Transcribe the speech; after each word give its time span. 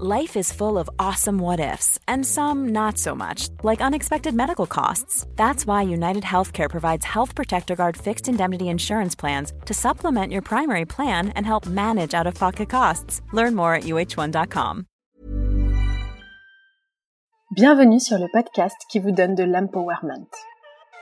Life 0.00 0.36
is 0.36 0.52
full 0.52 0.76
of 0.76 0.90
awesome 0.98 1.38
what 1.38 1.60
ifs, 1.60 2.00
and 2.08 2.26
some 2.26 2.72
not 2.72 2.98
so 2.98 3.14
much, 3.14 3.48
like 3.62 3.80
unexpected 3.80 4.34
medical 4.34 4.66
costs. 4.66 5.24
That's 5.36 5.68
why 5.68 5.82
United 5.82 6.24
Healthcare 6.24 6.68
provides 6.68 7.04
Health 7.04 7.36
Protector 7.36 7.76
Guard 7.76 7.96
fixed 7.96 8.28
indemnity 8.28 8.68
insurance 8.68 9.14
plans 9.14 9.52
to 9.66 9.72
supplement 9.72 10.32
your 10.32 10.42
primary 10.42 10.84
plan 10.84 11.28
and 11.36 11.46
help 11.46 11.66
manage 11.66 12.12
out 12.12 12.26
of 12.26 12.34
pocket 12.34 12.68
costs. 12.68 13.22
Learn 13.32 13.54
more 13.54 13.72
at 13.76 13.84
uh1.com. 13.84 14.86
Bienvenue 17.54 18.00
sur 18.00 18.18
le 18.18 18.26
podcast 18.32 18.76
qui 18.90 18.98
vous 18.98 19.12
donne 19.12 19.36
de 19.36 19.44
l'empowerment. 19.44 20.26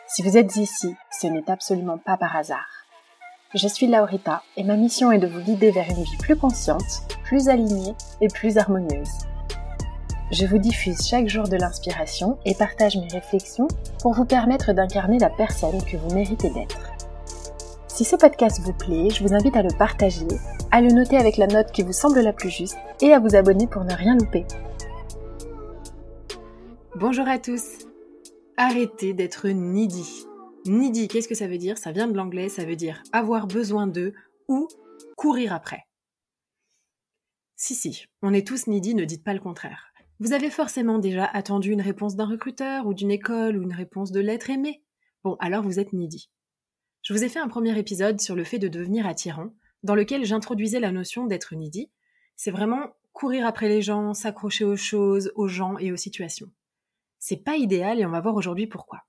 Si 0.06 0.22
vous 0.22 0.36
êtes 0.36 0.54
ici, 0.56 0.94
ce 1.18 1.28
n'est 1.28 1.48
absolument 1.48 1.96
pas 1.96 2.18
par 2.18 2.36
hasard. 2.36 2.81
Je 3.54 3.68
suis 3.68 3.86
Laurita 3.86 4.42
et 4.56 4.64
ma 4.64 4.76
mission 4.76 5.12
est 5.12 5.18
de 5.18 5.26
vous 5.26 5.40
guider 5.40 5.70
vers 5.72 5.86
une 5.90 6.02
vie 6.02 6.16
plus 6.16 6.36
consciente, 6.36 7.02
plus 7.22 7.50
alignée 7.50 7.92
et 8.22 8.28
plus 8.28 8.56
harmonieuse. 8.56 9.10
Je 10.30 10.46
vous 10.46 10.56
diffuse 10.56 11.06
chaque 11.06 11.28
jour 11.28 11.46
de 11.46 11.56
l'inspiration 11.56 12.38
et 12.46 12.54
partage 12.54 12.96
mes 12.96 13.08
réflexions 13.08 13.68
pour 14.00 14.14
vous 14.14 14.24
permettre 14.24 14.72
d'incarner 14.72 15.18
la 15.18 15.28
personne 15.28 15.84
que 15.84 15.98
vous 15.98 16.14
méritez 16.14 16.48
d'être. 16.48 16.80
Si 17.88 18.04
ce 18.04 18.16
podcast 18.16 18.58
vous 18.62 18.72
plaît, 18.72 19.10
je 19.10 19.22
vous 19.22 19.34
invite 19.34 19.56
à 19.56 19.62
le 19.62 19.76
partager, 19.76 20.28
à 20.70 20.80
le 20.80 20.88
noter 20.88 21.18
avec 21.18 21.36
la 21.36 21.46
note 21.46 21.72
qui 21.72 21.82
vous 21.82 21.92
semble 21.92 22.20
la 22.20 22.32
plus 22.32 22.48
juste 22.48 22.78
et 23.02 23.12
à 23.12 23.18
vous 23.18 23.36
abonner 23.36 23.66
pour 23.66 23.84
ne 23.84 23.92
rien 23.92 24.16
louper. 24.16 24.46
Bonjour 26.96 27.28
à 27.28 27.38
tous. 27.38 27.64
Arrêtez 28.56 29.12
d'être 29.12 29.46
needy. 29.48 30.24
Needy, 30.64 31.08
qu'est-ce 31.08 31.28
que 31.28 31.34
ça 31.34 31.48
veut 31.48 31.58
dire 31.58 31.76
Ça 31.76 31.90
vient 31.90 32.06
de 32.06 32.16
l'anglais, 32.16 32.48
ça 32.48 32.64
veut 32.64 32.76
dire 32.76 33.02
avoir 33.12 33.48
besoin 33.48 33.88
de 33.88 34.14
ou 34.48 34.68
courir 35.16 35.52
après. 35.52 35.86
Si, 37.56 37.74
si, 37.74 38.06
on 38.22 38.32
est 38.32 38.46
tous 38.46 38.68
needy, 38.68 38.94
ne 38.94 39.04
dites 39.04 39.24
pas 39.24 39.34
le 39.34 39.40
contraire. 39.40 39.92
Vous 40.20 40.32
avez 40.32 40.50
forcément 40.50 40.98
déjà 40.98 41.24
attendu 41.24 41.72
une 41.72 41.80
réponse 41.80 42.14
d'un 42.14 42.26
recruteur 42.26 42.86
ou 42.86 42.94
d'une 42.94 43.10
école 43.10 43.56
ou 43.56 43.62
une 43.62 43.72
réponse 43.72 44.12
de 44.12 44.20
l'être 44.20 44.50
aimé. 44.50 44.82
Bon, 45.24 45.36
alors 45.40 45.64
vous 45.64 45.80
êtes 45.80 45.92
needy. 45.92 46.30
Je 47.02 47.12
vous 47.12 47.24
ai 47.24 47.28
fait 47.28 47.40
un 47.40 47.48
premier 47.48 47.76
épisode 47.76 48.20
sur 48.20 48.36
le 48.36 48.44
fait 48.44 48.60
de 48.60 48.68
devenir 48.68 49.06
attirant, 49.06 49.52
dans 49.82 49.96
lequel 49.96 50.24
j'introduisais 50.24 50.78
la 50.78 50.92
notion 50.92 51.26
d'être 51.26 51.56
needy. 51.56 51.90
C'est 52.36 52.52
vraiment 52.52 52.94
courir 53.12 53.46
après 53.46 53.68
les 53.68 53.82
gens, 53.82 54.14
s'accrocher 54.14 54.64
aux 54.64 54.76
choses, 54.76 55.32
aux 55.34 55.48
gens 55.48 55.76
et 55.78 55.90
aux 55.90 55.96
situations. 55.96 56.50
C'est 57.18 57.42
pas 57.42 57.56
idéal 57.56 57.98
et 57.98 58.06
on 58.06 58.10
va 58.10 58.20
voir 58.20 58.36
aujourd'hui 58.36 58.68
pourquoi. 58.68 59.04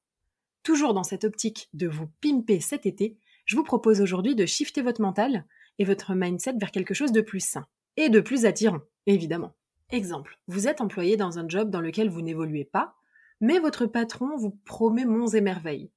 Toujours 0.63 0.93
dans 0.93 1.03
cette 1.03 1.25
optique 1.25 1.69
de 1.73 1.87
vous 1.87 2.07
pimper 2.21 2.61
cet 2.61 2.85
été, 2.85 3.17
je 3.45 3.57
vous 3.57 3.63
propose 3.63 3.99
aujourd'hui 3.99 4.33
de 4.33 4.45
shifter 4.45 4.81
votre 4.81 5.01
mental 5.01 5.45
et 5.77 5.83
votre 5.83 6.13
mindset 6.15 6.53
vers 6.53 6.71
quelque 6.71 6.93
chose 6.93 7.11
de 7.11 7.21
plus 7.21 7.41
sain 7.41 7.67
et 7.97 8.09
de 8.09 8.21
plus 8.21 8.45
attirant, 8.45 8.79
évidemment. 9.05 9.53
Exemple, 9.89 10.39
vous 10.47 10.67
êtes 10.67 10.79
employé 10.79 11.17
dans 11.17 11.37
un 11.37 11.47
job 11.47 11.69
dans 11.69 11.81
lequel 11.81 12.09
vous 12.09 12.21
n'évoluez 12.21 12.63
pas, 12.63 12.95
mais 13.41 13.59
votre 13.59 13.85
patron 13.85 14.37
vous 14.37 14.51
promet 14.63 15.05
monts 15.05 15.27
et 15.27 15.41
merveilles. 15.41 15.91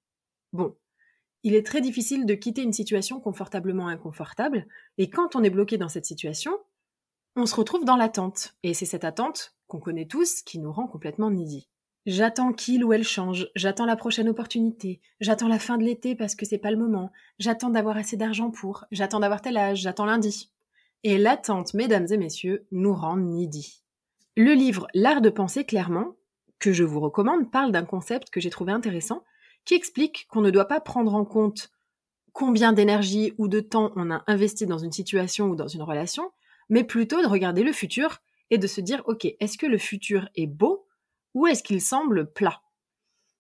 Bon, 0.53 0.77
il 1.45 1.55
est 1.55 1.65
très 1.65 1.81
difficile 1.81 2.27
de 2.27 2.35
quitter 2.35 2.63
une 2.63 2.73
situation 2.73 3.21
confortablement 3.21 3.87
inconfortable, 3.87 4.67
et 4.99 5.09
quand 5.09 5.37
on 5.37 5.45
est 5.45 5.51
bloqué 5.51 5.79
dans 5.79 5.89
cette 5.89 6.07
situation, 6.07 6.59
on 7.37 7.47
se 7.47 7.55
retrouve 7.55 7.85
dans 7.85 7.97
l'attente, 7.97 8.57
et 8.65 8.75
c'est 8.75 8.85
cette 8.85 9.05
attente 9.05 9.55
qu'on 9.69 9.79
connaît 9.79 10.07
tous 10.07 10.43
qui 10.43 10.59
nous 10.59 10.73
rend 10.73 10.89
complètement 10.89 11.31
needy. 11.31 11.69
J'attends 12.07 12.53
qu'il 12.53 12.85
ou 12.85 12.93
elle 12.93 13.03
change, 13.03 13.49
j'attends 13.57 13.85
la 13.85 13.97
prochaine 13.97 14.29
opportunité, 14.29 15.01
j'attends 15.19 15.49
la 15.49 15.59
fin 15.59 15.77
de 15.77 15.83
l'été 15.83 16.15
parce 16.15 16.37
que 16.37 16.47
c'est 16.47 16.57
pas 16.57 16.71
le 16.71 16.77
moment, 16.77 17.11
j'attends 17.41 17.69
d'avoir 17.69 17.97
assez 17.97 18.17
d'argent 18.17 18.53
pour, 18.53 18.85
j'attends 18.93 19.19
d'avoir 19.19 19.43
tel 19.43 19.57
âge, 19.57 19.81
j'attends 19.81 20.05
lundi. 20.05 20.53
Et 21.03 21.19
l'attente, 21.19 21.75
mesdames 21.75 22.07
et 22.09 22.17
messieurs, 22.17 22.65
nous 22.71 22.95
rend 22.95 23.17
needy. 23.17 23.83
Le 24.37 24.53
livre 24.53 24.87
L'art 24.95 25.21
de 25.21 25.31
penser 25.31 25.65
clairement, 25.65 26.15
que 26.61 26.73
je 26.73 26.85
vous 26.85 27.01
recommande, 27.01 27.51
parle 27.51 27.73
d'un 27.73 27.85
concept 27.85 28.31
que 28.31 28.41
j'ai 28.41 28.51
trouvé 28.51 28.71
intéressant, 28.71 29.25
qui 29.65 29.75
explique 29.75 30.29
qu'on 30.31 30.43
ne 30.43 30.51
doit 30.51 30.69
pas 30.69 30.81
prendre 30.81 31.13
en 31.13 31.25
compte 31.25 31.73
combien 32.33 32.73
d'énergie 32.73 33.33
ou 33.37 33.49
de 33.49 33.59
temps 33.59 33.91
on 33.97 34.13
a 34.13 34.23
investi 34.29 34.65
dans 34.67 34.79
une 34.79 34.93
situation 34.93 35.47
ou 35.47 35.57
dans 35.57 35.67
une 35.67 35.83
relation, 35.83 36.31
mais 36.69 36.85
plutôt 36.85 37.21
de 37.21 37.27
regarder 37.27 37.65
le 37.65 37.73
futur 37.73 38.19
et 38.51 38.59
de 38.59 38.67
se 38.69 38.81
dire, 38.81 39.03
ok, 39.07 39.27
est-ce 39.41 39.59
que 39.59 39.67
le 39.67 39.79
futur 39.79 40.29
est 40.37 40.47
beau 40.47 40.86
ou 41.37 41.47
est-ce 41.47 41.63
qu'il 41.63 41.83
semble 41.83 42.33
plat? 42.33 42.63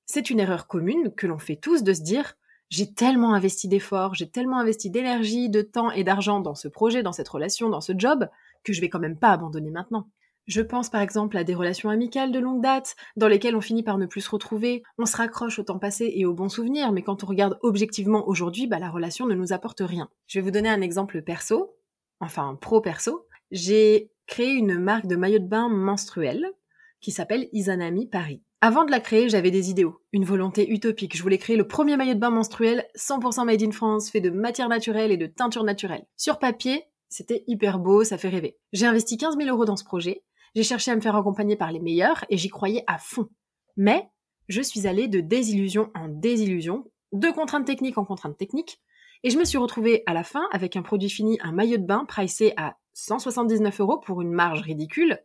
C'est 0.04 0.28
une 0.28 0.38
erreur 0.38 0.66
commune 0.66 1.14
que 1.16 1.26
l'on 1.26 1.38
fait 1.38 1.56
tous 1.56 1.82
de 1.82 1.94
se 1.94 2.02
dire 2.02 2.34
j'ai 2.68 2.92
tellement 2.92 3.32
investi 3.32 3.68
d'efforts, 3.68 4.14
j'ai 4.14 4.28
tellement 4.28 4.58
investi 4.58 4.90
d'énergie, 4.90 5.48
de 5.48 5.62
temps 5.62 5.90
et 5.90 6.04
d'argent 6.04 6.40
dans 6.40 6.54
ce 6.54 6.68
projet, 6.68 7.02
dans 7.02 7.12
cette 7.12 7.28
relation, 7.28 7.70
dans 7.70 7.80
ce 7.80 7.92
job, 7.96 8.28
que 8.64 8.74
je 8.74 8.82
vais 8.82 8.90
quand 8.90 8.98
même 8.98 9.18
pas 9.18 9.30
abandonner 9.30 9.70
maintenant. 9.70 10.10
Je 10.46 10.60
pense 10.60 10.90
par 10.90 11.00
exemple 11.00 11.38
à 11.38 11.44
des 11.44 11.54
relations 11.54 11.88
amicales 11.88 12.32
de 12.32 12.38
longue 12.38 12.62
date, 12.62 12.96
dans 13.16 13.28
lesquelles 13.28 13.56
on 13.56 13.62
finit 13.62 13.82
par 13.82 13.96
ne 13.96 14.04
plus 14.04 14.20
se 14.20 14.30
retrouver, 14.30 14.82
on 14.98 15.06
se 15.06 15.16
raccroche 15.16 15.58
au 15.58 15.62
temps 15.62 15.78
passé 15.78 16.12
et 16.14 16.26
aux 16.26 16.34
bons 16.34 16.50
souvenirs, 16.50 16.92
mais 16.92 17.02
quand 17.02 17.24
on 17.24 17.26
regarde 17.26 17.58
objectivement 17.62 18.28
aujourd'hui, 18.28 18.66
bah, 18.66 18.78
la 18.78 18.90
relation 18.90 19.26
ne 19.26 19.34
nous 19.34 19.54
apporte 19.54 19.80
rien. 19.80 20.10
Je 20.26 20.38
vais 20.38 20.44
vous 20.44 20.50
donner 20.50 20.68
un 20.68 20.82
exemple 20.82 21.22
perso, 21.22 21.74
enfin 22.20 22.58
pro-perso. 22.60 23.26
J'ai 23.52 24.10
créé 24.26 24.52
une 24.52 24.78
marque 24.78 25.06
de 25.06 25.16
maillot 25.16 25.38
de 25.38 25.48
bain 25.48 25.70
menstruel 25.70 26.52
qui 27.00 27.12
s'appelle 27.12 27.48
Izanami 27.52 28.06
Paris. 28.06 28.42
Avant 28.60 28.84
de 28.84 28.90
la 28.90 29.00
créer, 29.00 29.28
j'avais 29.28 29.50
des 29.50 29.70
idéaux, 29.70 30.00
une 30.12 30.24
volonté 30.24 30.70
utopique. 30.70 31.16
Je 31.16 31.22
voulais 31.22 31.38
créer 31.38 31.56
le 31.56 31.68
premier 31.68 31.96
maillot 31.96 32.14
de 32.14 32.18
bain 32.18 32.30
menstruel 32.30 32.86
100% 32.96 33.44
made 33.44 33.62
in 33.62 33.70
France, 33.70 34.10
fait 34.10 34.20
de 34.20 34.30
matière 34.30 34.68
naturelle 34.68 35.12
et 35.12 35.16
de 35.16 35.26
teinture 35.26 35.64
naturelle. 35.64 36.06
Sur 36.16 36.38
papier, 36.38 36.84
c'était 37.08 37.44
hyper 37.46 37.78
beau, 37.78 38.02
ça 38.02 38.18
fait 38.18 38.28
rêver. 38.28 38.56
J'ai 38.72 38.86
investi 38.86 39.18
15 39.18 39.36
000 39.36 39.48
euros 39.50 39.66
dans 39.66 39.76
ce 39.76 39.84
projet, 39.84 40.24
j'ai 40.54 40.62
cherché 40.62 40.90
à 40.90 40.96
me 40.96 41.02
faire 41.02 41.16
accompagner 41.16 41.54
par 41.54 41.70
les 41.70 41.80
meilleurs 41.80 42.24
et 42.30 42.38
j'y 42.38 42.48
croyais 42.48 42.82
à 42.86 42.96
fond. 42.96 43.28
Mais 43.76 44.08
je 44.48 44.62
suis 44.62 44.86
allée 44.86 45.06
de 45.06 45.20
désillusion 45.20 45.90
en 45.94 46.08
désillusion, 46.08 46.90
de 47.12 47.28
contraintes 47.28 47.66
techniques 47.66 47.98
en 47.98 48.06
contraintes 48.06 48.38
techniques, 48.38 48.80
et 49.22 49.30
je 49.30 49.38
me 49.38 49.44
suis 49.44 49.58
retrouvée 49.58 50.02
à 50.06 50.14
la 50.14 50.24
fin 50.24 50.48
avec 50.52 50.76
un 50.76 50.82
produit 50.82 51.10
fini, 51.10 51.38
un 51.42 51.52
maillot 51.52 51.76
de 51.76 51.84
bain 51.84 52.04
pricé 52.06 52.54
à 52.56 52.76
179 52.94 53.80
euros 53.80 53.98
pour 53.98 54.22
une 54.22 54.32
marge 54.32 54.62
ridicule, 54.62 55.18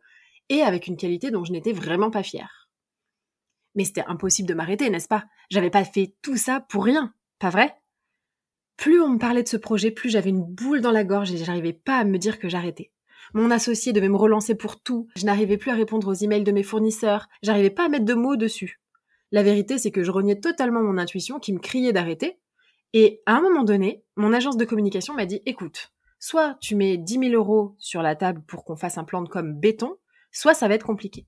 et 0.52 0.62
avec 0.62 0.86
une 0.86 0.98
qualité 0.98 1.30
dont 1.30 1.44
je 1.44 1.52
n'étais 1.52 1.72
vraiment 1.72 2.10
pas 2.10 2.22
fière. 2.22 2.68
Mais 3.74 3.84
c'était 3.84 4.04
impossible 4.06 4.48
de 4.48 4.52
m'arrêter, 4.52 4.90
n'est-ce 4.90 5.08
pas? 5.08 5.24
J'avais 5.50 5.70
pas 5.70 5.82
fait 5.82 6.14
tout 6.20 6.36
ça 6.36 6.60
pour 6.60 6.84
rien, 6.84 7.14
pas 7.38 7.48
vrai? 7.48 7.74
Plus 8.76 9.00
on 9.00 9.08
me 9.08 9.18
parlait 9.18 9.42
de 9.42 9.48
ce 9.48 9.56
projet, 9.56 9.90
plus 9.90 10.10
j'avais 10.10 10.28
une 10.28 10.44
boule 10.44 10.82
dans 10.82 10.90
la 10.90 11.04
gorge 11.04 11.32
et 11.32 11.38
j'arrivais 11.38 11.72
pas 11.72 11.96
à 11.96 12.04
me 12.04 12.18
dire 12.18 12.38
que 12.38 12.50
j'arrêtais. 12.50 12.92
Mon 13.32 13.50
associé 13.50 13.94
devait 13.94 14.10
me 14.10 14.16
relancer 14.16 14.54
pour 14.54 14.82
tout, 14.82 15.08
je 15.16 15.24
n'arrivais 15.24 15.56
plus 15.56 15.70
à 15.70 15.74
répondre 15.74 16.06
aux 16.08 16.14
emails 16.14 16.44
de 16.44 16.52
mes 16.52 16.62
fournisseurs, 16.62 17.28
j'arrivais 17.42 17.70
pas 17.70 17.86
à 17.86 17.88
mettre 17.88 18.04
de 18.04 18.12
mots 18.12 18.36
dessus. 18.36 18.78
La 19.30 19.42
vérité, 19.42 19.78
c'est 19.78 19.90
que 19.90 20.02
je 20.02 20.10
reniais 20.10 20.38
totalement 20.38 20.82
mon 20.82 20.98
intuition 20.98 21.38
qui 21.38 21.54
me 21.54 21.60
criait 21.60 21.94
d'arrêter, 21.94 22.38
et 22.92 23.22
à 23.24 23.36
un 23.36 23.40
moment 23.40 23.64
donné, 23.64 24.04
mon 24.16 24.34
agence 24.34 24.58
de 24.58 24.66
communication 24.66 25.14
m'a 25.14 25.24
dit 25.24 25.40
écoute, 25.46 25.94
soit 26.18 26.58
tu 26.60 26.76
mets 26.76 26.98
10 26.98 27.30
000 27.30 27.32
euros 27.32 27.74
sur 27.78 28.02
la 28.02 28.16
table 28.16 28.42
pour 28.46 28.64
qu'on 28.64 28.76
fasse 28.76 28.98
un 28.98 29.04
plan 29.04 29.22
de 29.22 29.30
com 29.30 29.58
béton, 29.58 29.96
soit 30.32 30.54
ça 30.54 30.68
va 30.68 30.74
être 30.74 30.86
compliqué. 30.86 31.26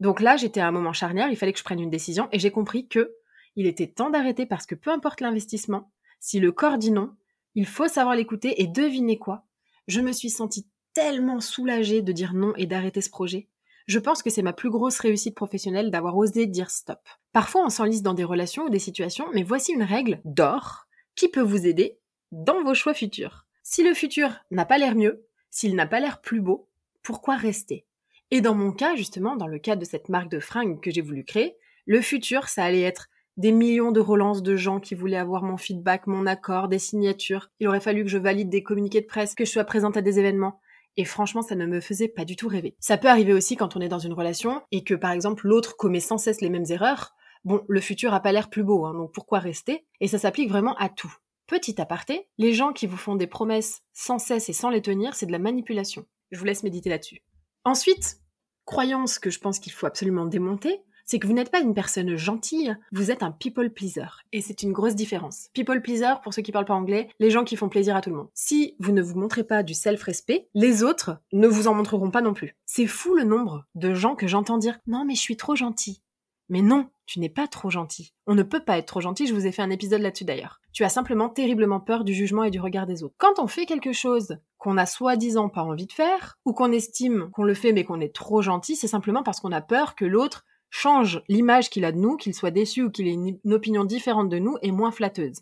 Donc 0.00 0.20
là, 0.20 0.36
j'étais 0.36 0.60
à 0.60 0.68
un 0.68 0.72
moment 0.72 0.92
charnière, 0.92 1.30
il 1.30 1.36
fallait 1.36 1.52
que 1.52 1.58
je 1.58 1.64
prenne 1.64 1.80
une 1.80 1.90
décision 1.90 2.28
et 2.32 2.38
j'ai 2.38 2.50
compris 2.50 2.86
que 2.86 3.14
il 3.56 3.66
était 3.66 3.88
temps 3.88 4.10
d'arrêter 4.10 4.46
parce 4.46 4.66
que 4.66 4.74
peu 4.74 4.90
importe 4.90 5.20
l'investissement, 5.20 5.90
si 6.20 6.38
le 6.38 6.52
corps 6.52 6.78
dit 6.78 6.92
non, 6.92 7.14
il 7.54 7.66
faut 7.66 7.88
savoir 7.88 8.14
l'écouter 8.14 8.62
et 8.62 8.66
deviner 8.66 9.18
quoi. 9.18 9.44
Je 9.88 10.00
me 10.00 10.12
suis 10.12 10.30
sentie 10.30 10.68
tellement 10.92 11.40
soulagée 11.40 12.02
de 12.02 12.12
dire 12.12 12.34
non 12.34 12.52
et 12.56 12.66
d'arrêter 12.66 13.00
ce 13.00 13.10
projet. 13.10 13.48
Je 13.86 13.98
pense 13.98 14.22
que 14.22 14.30
c'est 14.30 14.42
ma 14.42 14.52
plus 14.52 14.68
grosse 14.68 14.98
réussite 14.98 15.34
professionnelle 15.34 15.90
d'avoir 15.90 16.16
osé 16.16 16.46
dire 16.46 16.70
stop. 16.70 17.00
Parfois, 17.32 17.64
on 17.64 17.70
s'enlise 17.70 18.02
dans 18.02 18.12
des 18.12 18.24
relations 18.24 18.64
ou 18.64 18.68
des 18.68 18.78
situations, 18.78 19.26
mais 19.32 19.42
voici 19.42 19.72
une 19.72 19.82
règle 19.82 20.20
d'or 20.24 20.86
qui 21.14 21.28
peut 21.28 21.40
vous 21.40 21.66
aider 21.66 21.98
dans 22.30 22.62
vos 22.62 22.74
choix 22.74 22.92
futurs. 22.92 23.46
Si 23.62 23.82
le 23.82 23.94
futur 23.94 24.36
n'a 24.50 24.66
pas 24.66 24.76
l'air 24.76 24.94
mieux, 24.94 25.26
s'il 25.50 25.74
n'a 25.74 25.86
pas 25.86 26.00
l'air 26.00 26.20
plus 26.20 26.42
beau, 26.42 26.68
pourquoi 27.02 27.36
rester? 27.36 27.86
Et 28.30 28.40
dans 28.40 28.54
mon 28.54 28.72
cas, 28.72 28.94
justement, 28.94 29.36
dans 29.36 29.46
le 29.46 29.58
cas 29.58 29.76
de 29.76 29.84
cette 29.84 30.08
marque 30.08 30.30
de 30.30 30.40
fringues 30.40 30.80
que 30.80 30.90
j'ai 30.90 31.00
voulu 31.00 31.24
créer, 31.24 31.56
le 31.86 32.02
futur, 32.02 32.48
ça 32.48 32.64
allait 32.64 32.82
être 32.82 33.08
des 33.38 33.52
millions 33.52 33.92
de 33.92 34.00
relances 34.00 34.42
de 34.42 34.56
gens 34.56 34.80
qui 34.80 34.94
voulaient 34.94 35.16
avoir 35.16 35.42
mon 35.42 35.56
feedback, 35.56 36.06
mon 36.06 36.26
accord, 36.26 36.68
des 36.68 36.78
signatures. 36.78 37.50
Il 37.60 37.68
aurait 37.68 37.80
fallu 37.80 38.02
que 38.02 38.10
je 38.10 38.18
valide 38.18 38.50
des 38.50 38.62
communiqués 38.62 39.00
de 39.00 39.06
presse, 39.06 39.34
que 39.34 39.44
je 39.44 39.50
sois 39.50 39.64
présente 39.64 39.96
à 39.96 40.02
des 40.02 40.18
événements. 40.18 40.60
Et 40.96 41.04
franchement, 41.04 41.42
ça 41.42 41.54
ne 41.54 41.64
me 41.64 41.80
faisait 41.80 42.08
pas 42.08 42.24
du 42.24 42.34
tout 42.34 42.48
rêver. 42.48 42.74
Ça 42.80 42.98
peut 42.98 43.08
arriver 43.08 43.32
aussi 43.32 43.56
quand 43.56 43.76
on 43.76 43.80
est 43.80 43.88
dans 43.88 44.00
une 44.00 44.12
relation 44.12 44.60
et 44.72 44.82
que, 44.82 44.94
par 44.94 45.12
exemple, 45.12 45.46
l'autre 45.46 45.76
commet 45.76 46.00
sans 46.00 46.18
cesse 46.18 46.40
les 46.40 46.50
mêmes 46.50 46.64
erreurs. 46.68 47.14
Bon, 47.44 47.64
le 47.68 47.80
futur 47.80 48.12
a 48.12 48.20
pas 48.20 48.32
l'air 48.32 48.50
plus 48.50 48.64
beau, 48.64 48.84
hein, 48.84 48.94
donc 48.94 49.12
pourquoi 49.12 49.38
rester? 49.38 49.86
Et 50.00 50.08
ça 50.08 50.18
s'applique 50.18 50.50
vraiment 50.50 50.74
à 50.76 50.88
tout. 50.88 51.14
Petit 51.46 51.80
aparté, 51.80 52.26
les 52.36 52.52
gens 52.52 52.72
qui 52.72 52.88
vous 52.88 52.96
font 52.96 53.14
des 53.14 53.28
promesses 53.28 53.82
sans 53.94 54.18
cesse 54.18 54.48
et 54.48 54.52
sans 54.52 54.70
les 54.70 54.82
tenir, 54.82 55.14
c'est 55.14 55.26
de 55.26 55.32
la 55.32 55.38
manipulation. 55.38 56.04
Je 56.32 56.38
vous 56.38 56.44
laisse 56.44 56.64
méditer 56.64 56.90
là-dessus. 56.90 57.22
Ensuite, 57.68 58.22
croyance 58.64 59.18
que 59.18 59.28
je 59.28 59.40
pense 59.40 59.58
qu'il 59.58 59.72
faut 59.72 59.84
absolument 59.84 60.24
démonter, 60.24 60.80
c'est 61.04 61.18
que 61.18 61.26
vous 61.26 61.34
n'êtes 61.34 61.50
pas 61.50 61.60
une 61.60 61.74
personne 61.74 62.16
gentille, 62.16 62.74
vous 62.92 63.10
êtes 63.10 63.22
un 63.22 63.30
people 63.30 63.68
pleaser. 63.68 64.08
Et 64.32 64.40
c'est 64.40 64.62
une 64.62 64.72
grosse 64.72 64.94
différence. 64.94 65.50
People 65.52 65.82
pleaser, 65.82 66.14
pour 66.22 66.32
ceux 66.32 66.40
qui 66.40 66.50
parlent 66.50 66.64
pas 66.64 66.72
anglais, 66.72 67.10
les 67.18 67.30
gens 67.30 67.44
qui 67.44 67.56
font 67.56 67.68
plaisir 67.68 67.94
à 67.94 68.00
tout 68.00 68.08
le 68.08 68.16
monde. 68.16 68.30
Si 68.32 68.74
vous 68.78 68.92
ne 68.92 69.02
vous 69.02 69.20
montrez 69.20 69.44
pas 69.44 69.62
du 69.62 69.74
self-respect, 69.74 70.48
les 70.54 70.82
autres 70.82 71.20
ne 71.34 71.46
vous 71.46 71.68
en 71.68 71.74
montreront 71.74 72.10
pas 72.10 72.22
non 72.22 72.32
plus. 72.32 72.56
C'est 72.64 72.86
fou 72.86 73.14
le 73.14 73.24
nombre 73.24 73.66
de 73.74 73.92
gens 73.92 74.14
que 74.14 74.26
j'entends 74.26 74.56
dire 74.56 74.78
non 74.86 75.04
mais 75.04 75.14
je 75.14 75.20
suis 75.20 75.36
trop 75.36 75.54
gentil. 75.54 76.02
Mais 76.48 76.62
non, 76.62 76.88
tu 77.08 77.20
n'es 77.20 77.30
pas 77.30 77.48
trop 77.48 77.70
gentil. 77.70 78.12
On 78.26 78.34
ne 78.34 78.42
peut 78.42 78.62
pas 78.62 78.76
être 78.76 78.86
trop 78.86 79.00
gentil, 79.00 79.26
je 79.26 79.32
vous 79.32 79.46
ai 79.46 79.50
fait 79.50 79.62
un 79.62 79.70
épisode 79.70 80.02
là-dessus 80.02 80.26
d'ailleurs. 80.26 80.60
Tu 80.74 80.84
as 80.84 80.90
simplement 80.90 81.30
terriblement 81.30 81.80
peur 81.80 82.04
du 82.04 82.12
jugement 82.12 82.44
et 82.44 82.50
du 82.50 82.60
regard 82.60 82.86
des 82.86 83.02
autres. 83.02 83.14
Quand 83.16 83.38
on 83.38 83.46
fait 83.46 83.64
quelque 83.64 83.94
chose 83.94 84.36
qu'on 84.58 84.76
a 84.76 84.84
soi-disant 84.84 85.48
pas 85.48 85.62
envie 85.62 85.86
de 85.86 85.92
faire, 85.92 86.38
ou 86.44 86.52
qu'on 86.52 86.70
estime 86.70 87.30
qu'on 87.32 87.44
le 87.44 87.54
fait 87.54 87.72
mais 87.72 87.84
qu'on 87.84 88.02
est 88.02 88.14
trop 88.14 88.42
gentil, 88.42 88.76
c'est 88.76 88.88
simplement 88.88 89.22
parce 89.22 89.40
qu'on 89.40 89.52
a 89.52 89.62
peur 89.62 89.94
que 89.94 90.04
l'autre 90.04 90.44
change 90.68 91.22
l'image 91.28 91.70
qu'il 91.70 91.86
a 91.86 91.92
de 91.92 91.96
nous, 91.96 92.18
qu'il 92.18 92.34
soit 92.34 92.50
déçu 92.50 92.82
ou 92.82 92.90
qu'il 92.90 93.08
ait 93.08 93.14
une, 93.14 93.38
opinion 93.54 93.84
différente 93.84 94.28
de 94.28 94.38
nous 94.38 94.58
et 94.60 94.70
moins 94.70 94.92
flatteuse. 94.92 95.40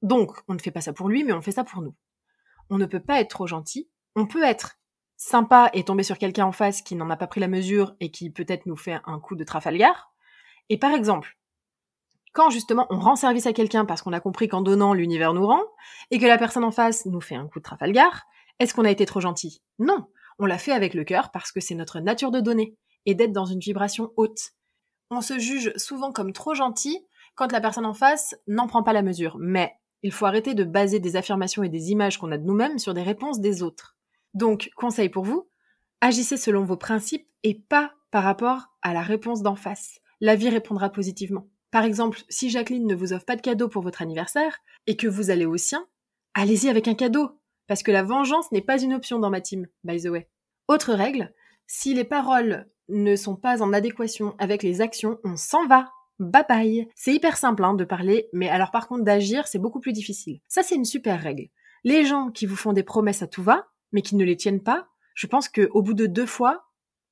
Donc, 0.00 0.38
on 0.48 0.54
ne 0.54 0.58
fait 0.58 0.70
pas 0.70 0.80
ça 0.80 0.94
pour 0.94 1.10
lui, 1.10 1.22
mais 1.22 1.34
on 1.34 1.42
fait 1.42 1.52
ça 1.52 1.64
pour 1.64 1.82
nous. 1.82 1.94
On 2.70 2.78
ne 2.78 2.86
peut 2.86 2.98
pas 2.98 3.20
être 3.20 3.28
trop 3.28 3.46
gentil. 3.46 3.90
On 4.16 4.26
peut 4.26 4.42
être 4.42 4.78
sympa 5.18 5.70
et 5.74 5.84
tomber 5.84 6.02
sur 6.02 6.16
quelqu'un 6.16 6.46
en 6.46 6.52
face 6.52 6.80
qui 6.80 6.94
n'en 6.94 7.10
a 7.10 7.16
pas 7.18 7.26
pris 7.26 7.40
la 7.40 7.48
mesure 7.48 7.94
et 8.00 8.10
qui 8.10 8.30
peut-être 8.30 8.64
nous 8.64 8.76
fait 8.76 9.00
un 9.04 9.20
coup 9.20 9.36
de 9.36 9.44
Trafalgar. 9.44 10.11
Et 10.68 10.78
par 10.78 10.92
exemple, 10.92 11.36
quand 12.32 12.50
justement 12.50 12.86
on 12.90 12.98
rend 12.98 13.16
service 13.16 13.46
à 13.46 13.52
quelqu'un 13.52 13.84
parce 13.84 14.02
qu'on 14.02 14.12
a 14.12 14.20
compris 14.20 14.48
qu'en 14.48 14.62
donnant 14.62 14.94
l'univers 14.94 15.34
nous 15.34 15.46
rend, 15.46 15.62
et 16.10 16.18
que 16.18 16.26
la 16.26 16.38
personne 16.38 16.64
en 16.64 16.70
face 16.70 17.06
nous 17.06 17.20
fait 17.20 17.34
un 17.34 17.46
coup 17.46 17.58
de 17.58 17.64
Trafalgar, 17.64 18.24
est-ce 18.58 18.74
qu'on 18.74 18.84
a 18.84 18.90
été 18.90 19.06
trop 19.06 19.20
gentil? 19.20 19.62
Non, 19.78 20.06
on 20.38 20.46
l'a 20.46 20.58
fait 20.58 20.72
avec 20.72 20.94
le 20.94 21.04
cœur 21.04 21.30
parce 21.30 21.52
que 21.52 21.60
c'est 21.60 21.74
notre 21.74 22.00
nature 22.00 22.30
de 22.30 22.40
donner 22.40 22.76
et 23.06 23.14
d'être 23.14 23.32
dans 23.32 23.44
une 23.44 23.58
vibration 23.58 24.12
haute. 24.16 24.52
On 25.10 25.20
se 25.20 25.38
juge 25.38 25.72
souvent 25.76 26.12
comme 26.12 26.32
trop 26.32 26.54
gentil 26.54 27.04
quand 27.34 27.52
la 27.52 27.60
personne 27.60 27.86
en 27.86 27.94
face 27.94 28.34
n'en 28.46 28.66
prend 28.66 28.82
pas 28.82 28.92
la 28.92 29.02
mesure, 29.02 29.36
mais 29.38 29.74
il 30.02 30.12
faut 30.12 30.26
arrêter 30.26 30.54
de 30.54 30.64
baser 30.64 31.00
des 31.00 31.16
affirmations 31.16 31.62
et 31.62 31.68
des 31.68 31.90
images 31.90 32.18
qu'on 32.18 32.32
a 32.32 32.38
de 32.38 32.44
nous-mêmes 32.44 32.78
sur 32.78 32.94
des 32.94 33.02
réponses 33.02 33.40
des 33.40 33.62
autres. 33.62 33.96
Donc, 34.34 34.70
conseil 34.76 35.08
pour 35.08 35.24
vous, 35.24 35.48
agissez 36.00 36.36
selon 36.36 36.64
vos 36.64 36.76
principes 36.76 37.28
et 37.42 37.54
pas 37.54 37.92
par 38.10 38.24
rapport 38.24 38.68
à 38.82 38.92
la 38.92 39.02
réponse 39.02 39.42
d'en 39.42 39.54
face. 39.54 40.00
La 40.24 40.36
vie 40.36 40.50
répondra 40.50 40.88
positivement. 40.88 41.48
Par 41.72 41.82
exemple, 41.82 42.20
si 42.28 42.48
Jacqueline 42.48 42.86
ne 42.86 42.94
vous 42.94 43.12
offre 43.12 43.24
pas 43.24 43.34
de 43.34 43.40
cadeau 43.40 43.68
pour 43.68 43.82
votre 43.82 44.02
anniversaire 44.02 44.60
et 44.86 44.96
que 44.96 45.08
vous 45.08 45.30
allez 45.30 45.46
au 45.46 45.56
sien, 45.56 45.84
allez-y 46.34 46.68
avec 46.68 46.86
un 46.86 46.94
cadeau. 46.94 47.40
Parce 47.66 47.82
que 47.82 47.90
la 47.90 48.04
vengeance 48.04 48.52
n'est 48.52 48.62
pas 48.62 48.80
une 48.80 48.94
option 48.94 49.18
dans 49.18 49.30
ma 49.30 49.40
team, 49.40 49.66
by 49.82 50.00
the 50.00 50.06
way. 50.06 50.28
Autre 50.68 50.94
règle, 50.94 51.34
si 51.66 51.92
les 51.92 52.04
paroles 52.04 52.70
ne 52.88 53.16
sont 53.16 53.34
pas 53.34 53.62
en 53.62 53.72
adéquation 53.72 54.36
avec 54.38 54.62
les 54.62 54.80
actions, 54.80 55.18
on 55.24 55.34
s'en 55.34 55.66
va. 55.66 55.90
Bye 56.20 56.44
bye. 56.48 56.88
C'est 56.94 57.12
hyper 57.12 57.36
simple 57.36 57.64
hein, 57.64 57.74
de 57.74 57.84
parler, 57.84 58.28
mais 58.32 58.48
alors 58.48 58.70
par 58.70 58.86
contre 58.86 59.02
d'agir, 59.02 59.48
c'est 59.48 59.58
beaucoup 59.58 59.80
plus 59.80 59.92
difficile. 59.92 60.38
Ça, 60.46 60.62
c'est 60.62 60.76
une 60.76 60.84
super 60.84 61.20
règle. 61.20 61.48
Les 61.82 62.04
gens 62.04 62.30
qui 62.30 62.46
vous 62.46 62.54
font 62.54 62.72
des 62.72 62.84
promesses 62.84 63.22
à 63.22 63.26
tout 63.26 63.42
va, 63.42 63.66
mais 63.90 64.02
qui 64.02 64.14
ne 64.14 64.24
les 64.24 64.36
tiennent 64.36 64.62
pas, 64.62 64.86
je 65.16 65.26
pense 65.26 65.48
qu'au 65.48 65.82
bout 65.82 65.94
de 65.94 66.06
deux 66.06 66.26
fois, 66.26 66.64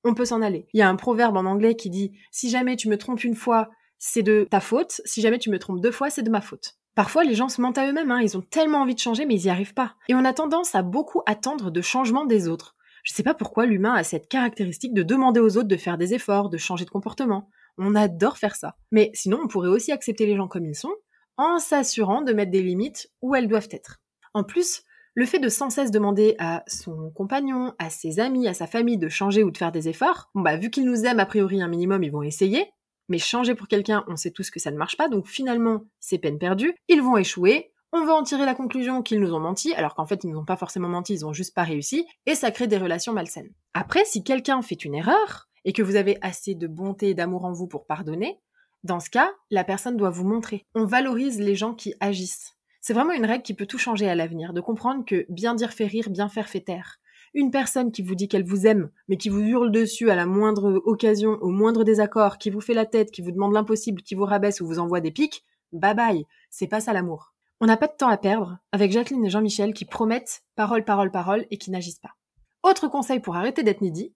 on 0.05 0.15
peut 0.15 0.25
s'en 0.25 0.43
aller. 0.43 0.67
Il 0.73 0.79
y 0.79 0.83
a 0.83 0.89
un 0.89 0.97
proverbe 0.97 1.37
en 1.37 1.45
anglais 1.45 1.75
qui 1.75 1.91
dit 1.91 2.13
si 2.31 2.51
jamais 2.51 2.77
tu 2.77 2.89
me 2.89 2.99
trompes 2.99 3.25
une 3.25 3.35
fois, 3.35 3.71
c'est 3.99 4.23
de 4.23 4.47
ta 4.51 4.61
faute. 4.61 5.01
Si 5.05 5.21
jamais 5.21 5.39
tu 5.39 5.51
me 5.51 5.59
trompes 5.59 5.81
deux 5.81 5.91
fois, 5.91 6.11
c'est 6.11 6.23
de 6.23 6.31
ma 6.31 6.41
faute. 6.41 6.77
Parfois, 6.95 7.25
les 7.25 7.35
gens 7.35 7.49
se 7.49 7.61
mentent 7.61 7.79
à 7.79 7.89
eux-mêmes, 7.89 8.11
hein. 8.11 8.21
ils 8.21 8.37
ont 8.37 8.43
tellement 8.43 8.79
envie 8.79 8.95
de 8.95 9.01
changer, 9.01 9.25
mais 9.25 9.37
ils 9.37 9.45
n'y 9.45 9.51
arrivent 9.51 9.75
pas. 9.75 9.95
Et 10.09 10.15
on 10.15 10.25
a 10.25 10.33
tendance 10.33 10.75
à 10.75 10.83
beaucoup 10.83 11.23
attendre 11.27 11.71
de 11.71 11.81
changement 11.81 12.25
des 12.25 12.49
autres. 12.49 12.75
Je 13.05 13.15
sais 13.15 13.23
pas 13.23 13.35
pourquoi 13.35 13.65
l'humain 13.67 13.95
a 13.95 14.03
cette 14.03 14.29
caractéristique 14.29 14.93
de 14.93 15.03
demander 15.03 15.41
aux 15.41 15.57
autres 15.57 15.69
de 15.69 15.77
faire 15.77 15.97
des 15.97 16.15
efforts, 16.15 16.51
de 16.51 16.59
changer 16.59 16.85
de 16.85 16.91
comportement. 16.91 17.49
On 17.79 17.95
adore 17.95 18.37
faire 18.37 18.57
ça. 18.57 18.77
Mais 18.91 19.11
sinon, 19.15 19.39
on 19.43 19.49
pourrait 19.49 19.69
aussi 19.69 19.93
accepter 19.93 20.27
les 20.27 20.37
gens 20.37 20.49
comme 20.49 20.67
ils 20.67 20.75
sont, 20.75 20.95
en 21.37 21.59
s'assurant 21.59 22.23
de 22.23 22.33
mettre 22.33 22.51
des 22.51 22.63
limites 22.63 23.09
où 23.23 23.35
elles 23.35 23.49
doivent 23.49 23.69
être. 23.71 24.01
En 24.35 24.45
plus, 24.45 24.83
le 25.15 25.27
fait 25.27 25.39
de 25.39 25.49
sans 25.49 25.71
cesse 25.71 25.91
demander 25.91 26.37
à 26.39 26.63
son 26.67 27.11
compagnon, 27.11 27.75
à 27.79 27.91
ses 27.91 28.21
amis, 28.21 28.49
à 28.49 28.55
sa 28.55 28.67
famille 28.67 28.99
de 28.99 29.09
changer 29.09 29.43
ou 29.43 29.51
de 29.51 29.59
faire 29.59 29.73
des 29.73 29.89
efforts, 29.89 30.31
bah 30.35 30.57
vu 30.57 30.71
qu'ils 30.71 30.85
nous 30.85 31.05
aiment 31.05 31.21
a 31.21 31.27
priori 31.27 31.63
un 31.63 31.69
minimum, 31.69 32.03
ils 32.03 32.13
vont 32.13 32.23
essayer, 32.23 32.71
mais 33.09 33.19
changer 33.19 33.55
pour 33.55 33.69
quelqu'un, 33.69 34.05
on 34.09 34.17
sait 34.17 34.31
tous 34.31 34.51
que 34.51 34.61
ça 34.61 34.71
ne 34.71 34.77
marche 34.77 34.97
pas, 34.97 35.09
donc 35.09 35.27
finalement, 35.27 35.83
c'est 35.99 36.19
peine 36.19 36.39
perdue, 36.39 36.75
ils 36.89 37.03
vont 37.03 37.17
échouer, 37.17 37.73
on 37.93 38.05
va 38.05 38.15
en 38.15 38.23
tirer 38.23 38.47
la 38.47 38.55
conclusion 38.55 39.03
qu'ils 39.03 39.21
nous 39.21 39.35
ont 39.35 39.41
menti, 39.41 39.75
alors 39.75 39.95
qu'en 39.95 40.07
fait 40.07 40.23
ils 40.23 40.31
nous 40.31 40.39
ont 40.39 40.45
pas 40.45 40.57
forcément 40.57 40.89
menti, 40.89 41.15
ils 41.15 41.27
ont 41.27 41.33
juste 41.33 41.55
pas 41.55 41.65
réussi, 41.65 42.07
et 42.27 42.37
ça 42.37 42.53
crée 42.53 42.69
des 42.69 42.79
relations 42.79 43.13
malsaines. 43.13 43.53
Après, 43.75 44.05
si 44.05 44.23
quelqu'un 44.23 44.63
fait 44.63 44.85
une 44.85 44.95
erreur, 44.95 45.49
et 45.65 45.73
que 45.73 45.83
vous 45.83 45.97
avez 45.97 46.19
assez 46.23 46.55
de 46.55 46.67
bonté 46.67 47.11
et 47.11 47.15
d'amour 47.15 47.45
en 47.45 47.53
vous 47.53 47.67
pour 47.67 47.87
pardonner, 47.87 48.41
dans 48.83 49.01
ce 49.01 49.11
cas, 49.11 49.31
la 49.51 49.65
personne 49.65 49.97
doit 49.97 50.11
vous 50.11 50.25
montrer. 50.25 50.67
On 50.75 50.87
valorise 50.87 51.39
les 51.39 51.55
gens 51.55 51.75
qui 51.75 51.95
agissent. 52.01 52.57
C'est 52.81 52.95
vraiment 52.95 53.13
une 53.13 53.27
règle 53.27 53.43
qui 53.43 53.55
peut 53.55 53.67
tout 53.67 53.79
changer 53.79 54.09
à 54.09 54.15
l'avenir, 54.15 54.53
de 54.53 54.61
comprendre 54.61 55.05
que 55.05 55.27
bien 55.29 55.55
dire 55.55 55.73
fait 55.73 55.87
rire, 55.87 56.09
bien 56.11 56.29
faire 56.29 56.49
fait 56.49 56.61
taire. 56.61 56.99
Une 57.35 57.51
personne 57.51 57.93
qui 57.93 58.03
vous 58.03 58.15
dit 58.15 58.27
qu'elle 58.27 58.45
vous 58.45 58.67
aime, 58.67 58.91
mais 59.09 59.17
qui 59.17 59.29
vous 59.29 59.41
hurle 59.41 59.71
dessus 59.71 60.11
à 60.11 60.17
la 60.17 60.27
moindre 60.27 60.83
occasion, 60.85 61.39
au 61.43 61.51
moindre 61.51 61.85
désaccord, 61.85 62.39
qui 62.39 62.51
vous 62.51 62.61
fait 62.61 62.75
la 62.75 62.87
tête, 62.87 63.11
qui 63.11 63.23
vous 63.23 63.31
demande 63.31 63.53
l'impossible, 63.53 64.03
qui 64.03 64.15
vous 64.15 64.25
rabaisse 64.25 64.61
ou 64.61 64.67
vous 64.67 64.79
envoie 64.79 65.01
des 65.01 65.13
pics, 65.13 65.45
bye 65.73 65.95
bye, 65.95 66.27
c'est 66.49 66.67
pas 66.67 66.81
ça 66.81 66.93
l'amour. 66.93 67.35
On 67.61 67.67
n'a 67.67 67.77
pas 67.77 67.87
de 67.87 67.97
temps 67.97 68.09
à 68.09 68.17
perdre 68.17 68.59
avec 68.73 68.91
Jacqueline 68.91 69.25
et 69.25 69.31
Jean-Michel 69.31 69.75
qui 69.75 69.85
promettent 69.85 70.43
parole, 70.57 70.85
parole, 70.85 71.11
parole 71.11 71.47
et 71.51 71.59
qui 71.59 71.71
n'agissent 71.71 71.99
pas. 71.99 72.17
Autre 72.63 72.89
conseil 72.89 73.21
pour 73.21 73.37
arrêter 73.37 73.63
d'être 73.63 73.83
needy, 73.83 74.15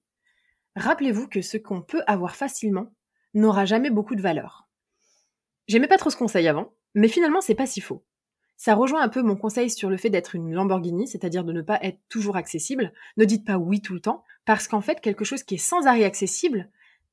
rappelez-vous 0.74 1.28
que 1.28 1.42
ce 1.42 1.58
qu'on 1.58 1.82
peut 1.82 2.02
avoir 2.06 2.34
facilement 2.34 2.92
n'aura 3.34 3.64
jamais 3.64 3.90
beaucoup 3.90 4.16
de 4.16 4.22
valeur. 4.22 4.66
J'aimais 5.68 5.88
pas 5.88 5.98
trop 5.98 6.10
ce 6.10 6.16
conseil 6.16 6.48
avant, 6.48 6.72
mais 6.94 7.08
finalement 7.08 7.40
c'est 7.40 7.54
pas 7.54 7.66
si 7.66 7.80
faux. 7.80 8.02
Ça 8.56 8.74
rejoint 8.74 9.02
un 9.02 9.08
peu 9.08 9.22
mon 9.22 9.36
conseil 9.36 9.70
sur 9.70 9.90
le 9.90 9.96
fait 9.96 10.10
d'être 10.10 10.34
une 10.34 10.52
Lamborghini, 10.52 11.08
c'est-à-dire 11.08 11.44
de 11.44 11.52
ne 11.52 11.62
pas 11.62 11.78
être 11.82 11.98
toujours 12.08 12.36
accessible. 12.36 12.92
Ne 13.16 13.24
dites 13.24 13.44
pas 13.44 13.58
oui 13.58 13.80
tout 13.80 13.94
le 13.94 14.00
temps, 14.00 14.24
parce 14.44 14.68
qu'en 14.68 14.80
fait 14.80 15.00
quelque 15.00 15.24
chose 15.24 15.42
qui 15.42 15.56
est 15.56 15.58
sans 15.58 15.86
arrêt 15.86 16.04
accessible 16.04 16.68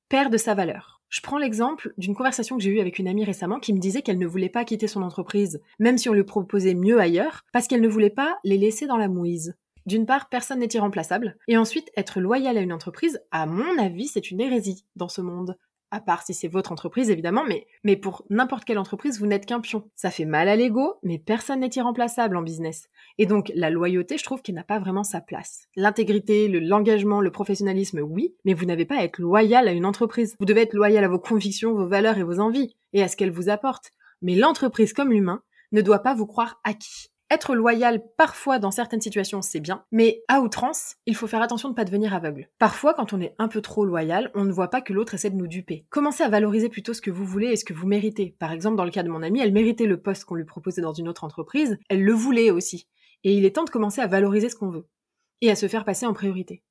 perd 0.09 0.31
de 0.31 0.37
sa 0.37 0.53
valeur. 0.53 1.01
Je 1.09 1.19
prends 1.19 1.37
l'exemple 1.37 1.93
d'une 1.97 2.15
conversation 2.15 2.57
que 2.57 2.63
j'ai 2.63 2.69
eue 2.69 2.79
avec 2.79 2.97
une 2.97 3.07
amie 3.07 3.25
récemment 3.25 3.59
qui 3.59 3.73
me 3.73 3.79
disait 3.79 4.01
qu'elle 4.01 4.17
ne 4.17 4.25
voulait 4.25 4.47
pas 4.47 4.63
quitter 4.63 4.87
son 4.87 5.01
entreprise, 5.01 5.61
même 5.77 5.97
si 5.97 6.07
on 6.07 6.13
lui 6.13 6.23
proposait 6.23 6.73
mieux 6.73 6.99
ailleurs, 6.99 7.43
parce 7.51 7.67
qu'elle 7.67 7.81
ne 7.81 7.89
voulait 7.89 8.09
pas 8.09 8.39
les 8.45 8.57
laisser 8.57 8.87
dans 8.87 8.95
la 8.95 9.09
mouise. 9.09 9.55
D'une 9.85 10.05
part, 10.05 10.29
personne 10.29 10.59
n'est 10.59 10.69
irremplaçable, 10.73 11.37
et 11.49 11.57
ensuite, 11.57 11.91
être 11.97 12.21
loyal 12.21 12.57
à 12.57 12.61
une 12.61 12.71
entreprise, 12.71 13.19
à 13.31 13.45
mon 13.45 13.77
avis, 13.77 14.07
c'est 14.07 14.31
une 14.31 14.39
hérésie 14.39 14.85
dans 14.95 15.09
ce 15.09 15.19
monde 15.21 15.57
à 15.91 15.99
part 15.99 16.23
si 16.23 16.33
c'est 16.33 16.47
votre 16.47 16.71
entreprise 16.71 17.09
évidemment, 17.09 17.43
mais, 17.47 17.67
mais 17.83 17.95
pour 17.95 18.25
n'importe 18.29 18.65
quelle 18.65 18.79
entreprise, 18.79 19.19
vous 19.19 19.27
n'êtes 19.27 19.45
qu'un 19.45 19.59
pion. 19.59 19.89
Ça 19.95 20.09
fait 20.09 20.25
mal 20.25 20.47
à 20.47 20.55
l'ego, 20.55 20.95
mais 21.03 21.19
personne 21.19 21.59
n'est 21.59 21.69
irremplaçable 21.75 22.37
en 22.37 22.41
business. 22.41 22.87
Et 23.17 23.25
donc 23.25 23.51
la 23.55 23.69
loyauté, 23.69 24.17
je 24.17 24.23
trouve 24.23 24.41
qu'elle 24.41 24.55
n'a 24.55 24.63
pas 24.63 24.79
vraiment 24.79 25.03
sa 25.03 25.21
place. 25.21 25.67
L'intégrité, 25.75 26.47
l'engagement, 26.47 27.21
le 27.21 27.31
professionnalisme, 27.31 27.99
oui, 27.99 28.35
mais 28.45 28.53
vous 28.53 28.65
n'avez 28.65 28.85
pas 28.85 28.97
à 28.97 29.03
être 29.03 29.19
loyal 29.19 29.67
à 29.67 29.73
une 29.73 29.85
entreprise. 29.85 30.35
Vous 30.39 30.45
devez 30.45 30.61
être 30.61 30.73
loyal 30.73 31.03
à 31.03 31.09
vos 31.09 31.19
convictions, 31.19 31.73
vos 31.73 31.87
valeurs 31.87 32.17
et 32.17 32.23
vos 32.23 32.39
envies, 32.39 32.75
et 32.93 33.03
à 33.03 33.07
ce 33.07 33.15
qu'elle 33.15 33.31
vous 33.31 33.49
apporte. 33.49 33.91
Mais 34.21 34.35
l'entreprise 34.35 34.93
comme 34.93 35.11
l'humain 35.11 35.43
ne 35.71 35.81
doit 35.81 35.99
pas 35.99 36.15
vous 36.15 36.27
croire 36.27 36.59
acquis. 36.63 37.10
Être 37.31 37.55
loyal, 37.55 38.03
parfois, 38.17 38.59
dans 38.59 38.71
certaines 38.71 38.99
situations, 38.99 39.41
c'est 39.41 39.61
bien, 39.61 39.85
mais 39.89 40.21
à 40.27 40.41
outrance, 40.41 40.97
il 41.05 41.15
faut 41.15 41.27
faire 41.27 41.41
attention 41.41 41.69
de 41.69 41.71
ne 41.71 41.77
pas 41.77 41.85
devenir 41.85 42.13
aveugle. 42.13 42.49
Parfois, 42.59 42.93
quand 42.93 43.13
on 43.13 43.21
est 43.21 43.35
un 43.37 43.47
peu 43.47 43.61
trop 43.61 43.85
loyal, 43.85 44.31
on 44.35 44.43
ne 44.43 44.51
voit 44.51 44.67
pas 44.67 44.81
que 44.81 44.91
l'autre 44.91 45.13
essaie 45.13 45.29
de 45.29 45.37
nous 45.37 45.47
duper. 45.47 45.85
Commencez 45.89 46.23
à 46.23 46.27
valoriser 46.27 46.67
plutôt 46.67 46.93
ce 46.93 47.01
que 47.01 47.09
vous 47.09 47.23
voulez 47.23 47.47
et 47.47 47.55
ce 47.55 47.63
que 47.63 47.71
vous 47.71 47.87
méritez. 47.87 48.35
Par 48.37 48.51
exemple, 48.51 48.75
dans 48.75 48.83
le 48.83 48.91
cas 48.91 49.03
de 49.03 49.09
mon 49.09 49.23
amie, 49.23 49.39
elle 49.39 49.53
méritait 49.53 49.85
le 49.85 50.01
poste 50.01 50.25
qu'on 50.25 50.35
lui 50.35 50.43
proposait 50.43 50.81
dans 50.81 50.91
une 50.91 51.07
autre 51.07 51.23
entreprise, 51.23 51.77
elle 51.87 52.03
le 52.03 52.11
voulait 52.11 52.51
aussi. 52.51 52.89
Et 53.23 53.33
il 53.33 53.45
est 53.45 53.55
temps 53.55 53.63
de 53.63 53.69
commencer 53.69 54.01
à 54.01 54.07
valoriser 54.07 54.49
ce 54.49 54.57
qu'on 54.57 54.69
veut. 54.69 54.89
Et 55.39 55.49
à 55.49 55.55
se 55.55 55.69
faire 55.69 55.85
passer 55.85 56.05
en 56.05 56.13
priorité. 56.13 56.63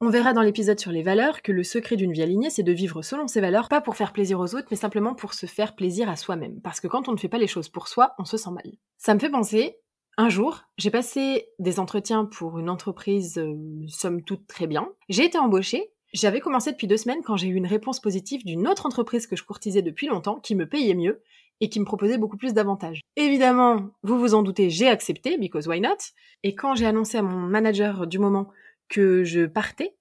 On 0.00 0.08
verra 0.08 0.32
dans 0.32 0.42
l'épisode 0.42 0.80
sur 0.80 0.90
les 0.90 1.04
valeurs 1.04 1.40
que 1.40 1.52
le 1.52 1.62
secret 1.62 1.94
d'une 1.94 2.12
vie 2.12 2.22
alignée, 2.22 2.50
c'est 2.50 2.64
de 2.64 2.72
vivre 2.72 3.02
selon 3.02 3.28
ses 3.28 3.40
valeurs, 3.40 3.68
pas 3.68 3.80
pour 3.80 3.94
faire 3.94 4.12
plaisir 4.12 4.40
aux 4.40 4.56
autres, 4.56 4.68
mais 4.72 4.76
simplement 4.76 5.14
pour 5.14 5.34
se 5.34 5.46
faire 5.46 5.76
plaisir 5.76 6.08
à 6.08 6.16
soi-même. 6.16 6.60
Parce 6.62 6.80
que 6.80 6.88
quand 6.88 7.08
on 7.08 7.12
ne 7.12 7.16
fait 7.16 7.28
pas 7.28 7.38
les 7.38 7.46
choses 7.46 7.68
pour 7.68 7.86
soi, 7.86 8.14
on 8.18 8.24
se 8.24 8.38
sent 8.38 8.50
mal. 8.50 8.72
Ça 8.98 9.14
me 9.14 9.20
fait 9.20 9.30
penser, 9.30 9.76
un 10.16 10.28
jour, 10.28 10.62
j'ai 10.76 10.90
passé 10.90 11.48
des 11.58 11.80
entretiens 11.80 12.24
pour 12.24 12.58
une 12.58 12.68
entreprise, 12.68 13.38
euh, 13.38 13.56
somme 13.88 14.22
toute 14.22 14.46
très 14.46 14.66
bien. 14.66 14.88
J'ai 15.08 15.24
été 15.24 15.38
embauchée. 15.38 15.92
J'avais 16.12 16.40
commencé 16.40 16.72
depuis 16.72 16.88
deux 16.88 16.96
semaines 16.96 17.22
quand 17.24 17.36
j'ai 17.36 17.46
eu 17.48 17.54
une 17.54 17.66
réponse 17.66 18.00
positive 18.00 18.44
d'une 18.44 18.66
autre 18.66 18.86
entreprise 18.86 19.26
que 19.26 19.36
je 19.36 19.44
courtisais 19.44 19.82
depuis 19.82 20.08
longtemps, 20.08 20.40
qui 20.40 20.54
me 20.54 20.68
payait 20.68 20.94
mieux 20.94 21.22
et 21.60 21.68
qui 21.68 21.78
me 21.78 21.84
proposait 21.84 22.18
beaucoup 22.18 22.36
plus 22.36 22.54
d'avantages. 22.54 23.00
Évidemment, 23.16 23.90
vous 24.02 24.18
vous 24.18 24.34
en 24.34 24.42
doutez, 24.42 24.70
j'ai 24.70 24.88
accepté, 24.88 25.38
because 25.38 25.68
why 25.68 25.80
not? 25.80 25.96
Et 26.42 26.54
quand 26.54 26.74
j'ai 26.74 26.86
annoncé 26.86 27.18
à 27.18 27.22
mon 27.22 27.46
manager 27.46 28.06
du 28.06 28.18
moment 28.18 28.50
que 28.88 29.24
je 29.24 29.46
partais, 29.46 29.94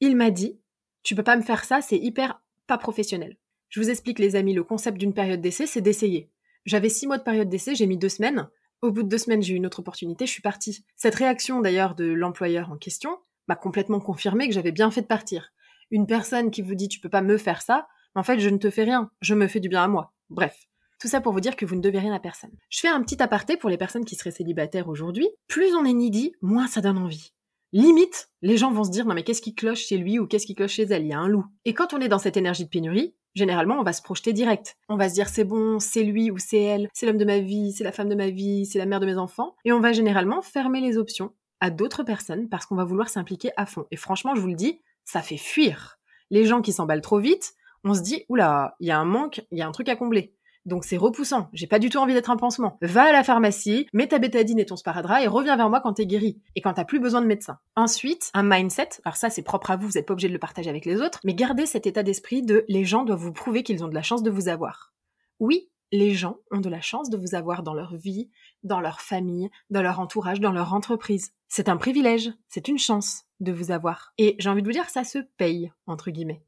il 0.00 0.16
m'a 0.16 0.30
dit 0.30 0.58
Tu 1.02 1.14
peux 1.14 1.22
pas 1.22 1.36
me 1.36 1.42
faire 1.42 1.64
ça, 1.64 1.80
c'est 1.80 1.98
hyper 1.98 2.40
pas 2.66 2.76
professionnel. 2.76 3.36
Je 3.68 3.80
vous 3.80 3.90
explique, 3.90 4.18
les 4.18 4.36
amis, 4.36 4.54
le 4.54 4.64
concept 4.64 4.98
d'une 4.98 5.14
période 5.14 5.40
d'essai, 5.40 5.66
c'est 5.66 5.80
d'essayer. 5.80 6.28
J'avais 6.66 6.88
six 6.88 7.06
mois 7.06 7.18
de 7.18 7.22
période 7.22 7.48
d'essai, 7.48 7.74
j'ai 7.74 7.86
mis 7.86 7.96
deux 7.96 8.08
semaines. 8.08 8.48
Au 8.82 8.92
bout 8.92 9.02
de 9.02 9.08
deux 9.08 9.18
semaines, 9.18 9.42
j'ai 9.42 9.54
eu 9.54 9.56
une 9.56 9.66
autre 9.66 9.80
opportunité, 9.80 10.26
je 10.26 10.32
suis 10.32 10.42
partie. 10.42 10.84
Cette 10.96 11.14
réaction, 11.14 11.60
d'ailleurs, 11.60 11.94
de 11.94 12.04
l'employeur 12.04 12.70
en 12.70 12.76
question 12.76 13.18
m'a 13.48 13.56
complètement 13.56 14.00
confirmé 14.00 14.48
que 14.48 14.54
j'avais 14.54 14.72
bien 14.72 14.90
fait 14.90 15.02
de 15.02 15.06
partir. 15.06 15.52
Une 15.90 16.06
personne 16.06 16.50
qui 16.50 16.62
vous 16.62 16.74
dit 16.74 16.88
tu 16.88 17.00
peux 17.00 17.08
pas 17.08 17.22
me 17.22 17.38
faire 17.38 17.62
ça, 17.62 17.86
en 18.14 18.22
fait, 18.22 18.40
je 18.40 18.48
ne 18.48 18.58
te 18.58 18.70
fais 18.70 18.84
rien, 18.84 19.10
je 19.20 19.34
me 19.34 19.46
fais 19.46 19.60
du 19.60 19.68
bien 19.68 19.84
à 19.84 19.88
moi. 19.88 20.12
Bref. 20.30 20.66
Tout 20.98 21.08
ça 21.08 21.20
pour 21.20 21.32
vous 21.32 21.40
dire 21.40 21.56
que 21.56 21.66
vous 21.66 21.76
ne 21.76 21.82
devez 21.82 21.98
rien 21.98 22.14
à 22.14 22.20
personne. 22.20 22.56
Je 22.70 22.80
fais 22.80 22.88
un 22.88 23.02
petit 23.02 23.22
aparté 23.22 23.58
pour 23.58 23.68
les 23.68 23.76
personnes 23.76 24.06
qui 24.06 24.16
seraient 24.16 24.30
célibataires 24.30 24.88
aujourd'hui. 24.88 25.28
Plus 25.46 25.74
on 25.74 25.84
est 25.84 25.92
needy, 25.92 26.32
moins 26.40 26.66
ça 26.66 26.80
donne 26.80 26.96
envie. 26.96 27.32
Limite, 27.72 28.30
les 28.40 28.56
gens 28.56 28.72
vont 28.72 28.84
se 28.84 28.90
dire 28.90 29.04
non 29.04 29.14
mais 29.14 29.22
qu'est-ce 29.22 29.42
qui 29.42 29.54
cloche 29.54 29.84
chez 29.84 29.98
lui 29.98 30.18
ou 30.18 30.26
qu'est-ce 30.26 30.46
qui 30.46 30.54
cloche 30.54 30.72
chez 30.72 30.84
elle, 30.84 31.02
il 31.02 31.08
y 31.08 31.12
a 31.12 31.18
un 31.18 31.28
loup. 31.28 31.44
Et 31.66 31.74
quand 31.74 31.92
on 31.92 32.00
est 32.00 32.08
dans 32.08 32.18
cette 32.18 32.38
énergie 32.38 32.64
de 32.64 32.70
pénurie, 32.70 33.14
généralement 33.36 33.78
on 33.78 33.84
va 33.84 33.92
se 33.92 34.02
projeter 34.02 34.32
direct. 34.32 34.76
On 34.88 34.96
va 34.96 35.08
se 35.08 35.14
dire 35.14 35.28
c'est 35.28 35.44
bon, 35.44 35.78
c'est 35.78 36.02
lui 36.02 36.32
ou 36.32 36.38
c'est 36.38 36.60
elle, 36.60 36.88
c'est 36.92 37.06
l'homme 37.06 37.18
de 37.18 37.24
ma 37.24 37.38
vie, 37.38 37.72
c'est 37.72 37.84
la 37.84 37.92
femme 37.92 38.08
de 38.08 38.16
ma 38.16 38.30
vie, 38.30 38.66
c'est 38.66 38.78
la 38.78 38.86
mère 38.86 38.98
de 38.98 39.06
mes 39.06 39.18
enfants. 39.18 39.54
Et 39.64 39.72
on 39.72 39.80
va 39.80 39.92
généralement 39.92 40.42
fermer 40.42 40.80
les 40.80 40.96
options 40.96 41.32
à 41.60 41.70
d'autres 41.70 42.02
personnes 42.02 42.48
parce 42.48 42.66
qu'on 42.66 42.74
va 42.74 42.84
vouloir 42.84 43.08
s'impliquer 43.08 43.50
à 43.56 43.66
fond. 43.66 43.86
Et 43.90 43.96
franchement, 43.96 44.34
je 44.34 44.40
vous 44.40 44.48
le 44.48 44.54
dis, 44.54 44.80
ça 45.04 45.22
fait 45.22 45.36
fuir. 45.36 45.98
Les 46.30 46.44
gens 46.44 46.62
qui 46.62 46.72
s'emballent 46.72 47.00
trop 47.00 47.20
vite, 47.20 47.54
on 47.84 47.94
se 47.94 48.00
dit, 48.00 48.24
oula, 48.28 48.74
il 48.80 48.88
y 48.88 48.90
a 48.90 48.98
un 48.98 49.04
manque, 49.04 49.46
il 49.52 49.58
y 49.58 49.62
a 49.62 49.68
un 49.68 49.72
truc 49.72 49.88
à 49.88 49.96
combler. 49.96 50.34
Donc 50.66 50.84
c'est 50.84 50.96
repoussant. 50.96 51.48
J'ai 51.52 51.68
pas 51.68 51.78
du 51.78 51.88
tout 51.88 51.98
envie 51.98 52.12
d'être 52.12 52.30
un 52.30 52.36
pansement. 52.36 52.76
Va 52.82 53.04
à 53.04 53.12
la 53.12 53.24
pharmacie, 53.24 53.86
mets 53.92 54.08
ta 54.08 54.18
bétadine 54.18 54.58
et 54.58 54.66
ton 54.66 54.76
sparadrap 54.76 55.22
et 55.22 55.28
reviens 55.28 55.56
vers 55.56 55.70
moi 55.70 55.80
quand 55.80 55.94
t'es 55.94 56.06
guéri 56.06 56.40
et 56.56 56.60
quand 56.60 56.74
t'as 56.74 56.84
plus 56.84 57.00
besoin 57.00 57.22
de 57.22 57.26
médecin. 57.26 57.58
Ensuite, 57.76 58.30
un 58.34 58.42
mindset. 58.42 58.88
Alors 59.04 59.16
ça, 59.16 59.30
c'est 59.30 59.42
propre 59.42 59.70
à 59.70 59.76
vous, 59.76 59.86
vous 59.86 59.96
êtes 59.96 60.06
pas 60.06 60.12
obligé 60.12 60.28
de 60.28 60.32
le 60.32 60.38
partager 60.40 60.68
avec 60.68 60.84
les 60.84 61.00
autres, 61.00 61.20
mais 61.24 61.34
gardez 61.34 61.66
cet 61.66 61.86
état 61.86 62.02
d'esprit 62.02 62.42
de 62.42 62.64
les 62.68 62.84
gens 62.84 63.04
doivent 63.04 63.20
vous 63.20 63.32
prouver 63.32 63.62
qu'ils 63.62 63.84
ont 63.84 63.88
de 63.88 63.94
la 63.94 64.02
chance 64.02 64.22
de 64.22 64.30
vous 64.30 64.48
avoir. 64.48 64.92
Oui, 65.38 65.70
les 65.92 66.14
gens 66.14 66.38
ont 66.50 66.60
de 66.60 66.68
la 66.68 66.80
chance 66.80 67.10
de 67.10 67.16
vous 67.16 67.34
avoir 67.34 67.62
dans 67.62 67.74
leur 67.74 67.94
vie, 67.94 68.28
dans 68.64 68.80
leur 68.80 69.00
famille, 69.00 69.50
dans 69.70 69.82
leur 69.82 70.00
entourage, 70.00 70.40
dans 70.40 70.52
leur 70.52 70.74
entreprise. 70.74 71.32
C'est 71.48 71.68
un 71.68 71.76
privilège, 71.76 72.32
c'est 72.48 72.68
une 72.68 72.78
chance 72.78 73.24
de 73.40 73.52
vous 73.52 73.70
avoir. 73.70 74.12
Et 74.18 74.34
j'ai 74.38 74.48
envie 74.48 74.62
de 74.62 74.66
vous 74.66 74.72
dire, 74.72 74.90
ça 74.90 75.04
se 75.04 75.18
paye, 75.36 75.72
entre 75.86 76.10
guillemets. 76.10 76.42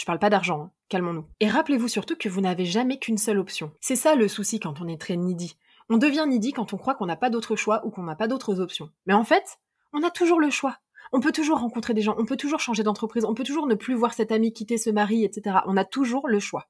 Je 0.00 0.06
parle 0.06 0.18
pas 0.18 0.30
d'argent, 0.30 0.62
hein. 0.62 0.70
calmons-nous. 0.88 1.26
Et 1.40 1.48
rappelez-vous 1.50 1.88
surtout 1.88 2.16
que 2.16 2.30
vous 2.30 2.40
n'avez 2.40 2.64
jamais 2.64 2.98
qu'une 2.98 3.18
seule 3.18 3.38
option. 3.38 3.70
C'est 3.82 3.96
ça 3.96 4.14
le 4.14 4.28
souci 4.28 4.58
quand 4.58 4.80
on 4.80 4.88
est 4.88 4.98
très 4.98 5.14
needy. 5.14 5.58
On 5.90 5.98
devient 5.98 6.24
needy 6.26 6.54
quand 6.54 6.72
on 6.72 6.78
croit 6.78 6.94
qu'on 6.94 7.04
n'a 7.04 7.16
pas 7.16 7.28
d'autre 7.28 7.54
choix 7.54 7.84
ou 7.84 7.90
qu'on 7.90 8.04
n'a 8.04 8.14
pas 8.14 8.26
d'autres 8.26 8.60
options. 8.60 8.88
Mais 9.04 9.12
en 9.12 9.24
fait, 9.24 9.58
on 9.92 10.02
a 10.02 10.08
toujours 10.08 10.40
le 10.40 10.48
choix. 10.48 10.78
On 11.12 11.20
peut 11.20 11.32
toujours 11.32 11.58
rencontrer 11.58 11.92
des 11.92 12.00
gens, 12.00 12.14
on 12.16 12.24
peut 12.24 12.38
toujours 12.38 12.60
changer 12.60 12.82
d'entreprise, 12.82 13.26
on 13.26 13.34
peut 13.34 13.44
toujours 13.44 13.66
ne 13.66 13.74
plus 13.74 13.92
voir 13.92 14.14
cet 14.14 14.32
ami 14.32 14.54
quitter 14.54 14.78
ce 14.78 14.88
mari, 14.88 15.22
etc. 15.22 15.58
On 15.66 15.76
a 15.76 15.84
toujours 15.84 16.28
le 16.28 16.40
choix. 16.40 16.66